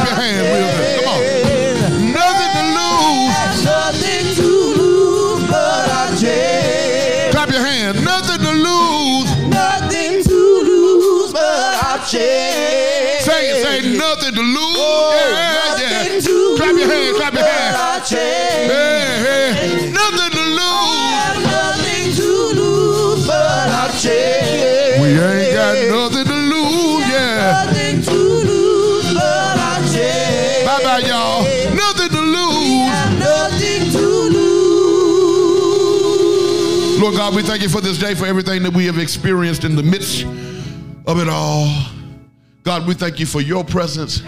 [37.09, 39.75] Lord God, we thank you for this day, for everything that we have experienced in
[39.75, 40.25] the midst
[41.07, 41.87] of it all.
[42.61, 44.21] God, we thank you for your presence.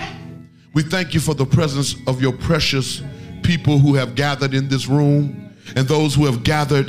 [0.73, 3.03] We thank you for the presence of your precious
[3.43, 6.87] people who have gathered in this room and those who have gathered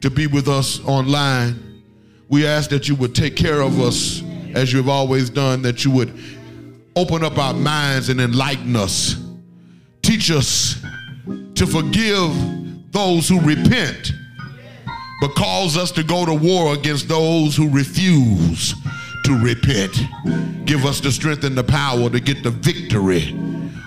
[0.00, 1.82] to be with us online.
[2.30, 4.22] We ask that you would take care of us
[4.54, 6.18] as you have always done, that you would
[6.96, 9.22] open up our minds and enlighten us.
[10.00, 10.82] Teach us
[11.54, 12.32] to forgive
[12.92, 14.12] those who repent
[15.20, 18.74] but calls us to go to war against those who refuse
[19.24, 19.94] to repent.
[20.64, 23.36] Give us the strength and the power to get the victory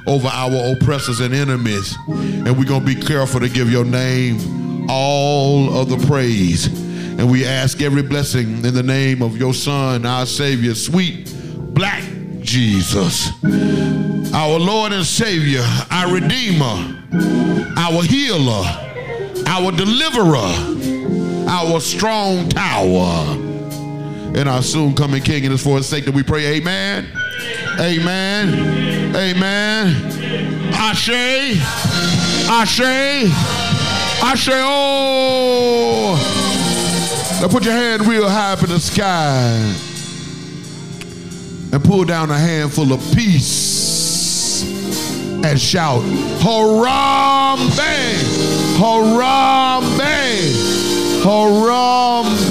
[0.07, 1.95] over our oppressors and enemies.
[2.07, 6.67] And we're going to be careful to give your name all of the praise.
[6.67, 11.33] And we ask every blessing in the name of your Son, our Savior, sweet
[11.73, 12.03] black
[12.41, 13.29] Jesus,
[14.33, 17.03] our Lord and Savior, our Redeemer,
[17.77, 18.63] our healer,
[19.45, 21.00] our deliverer,
[21.51, 23.35] our strong tower,
[24.33, 25.43] and our soon coming King.
[25.45, 27.07] And it's for his sake that we pray, Amen.
[27.77, 29.13] Amen.
[29.15, 30.73] Amen.
[30.73, 31.09] Ashe.
[32.49, 32.79] Ashe.
[34.23, 34.49] Ashe.
[34.53, 36.17] Oh.
[37.41, 39.57] Now put your hand real high up in the sky
[41.73, 44.63] and pull down a handful of peace
[45.43, 46.03] and shout,
[46.39, 47.71] Harambee!
[48.77, 50.01] Harambee!
[51.21, 52.49] Harambee!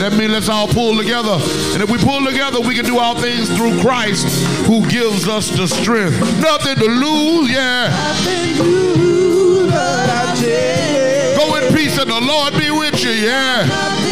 [0.00, 1.38] That means let's all pull together.
[1.74, 4.26] And if we pull together, we can do all things through Christ
[4.66, 6.18] who gives us the strength.
[6.40, 7.88] Nothing to lose, yeah.
[7.88, 11.38] Nothing to lose but chains.
[11.38, 14.05] Go in peace and the Lord be with you, yeah.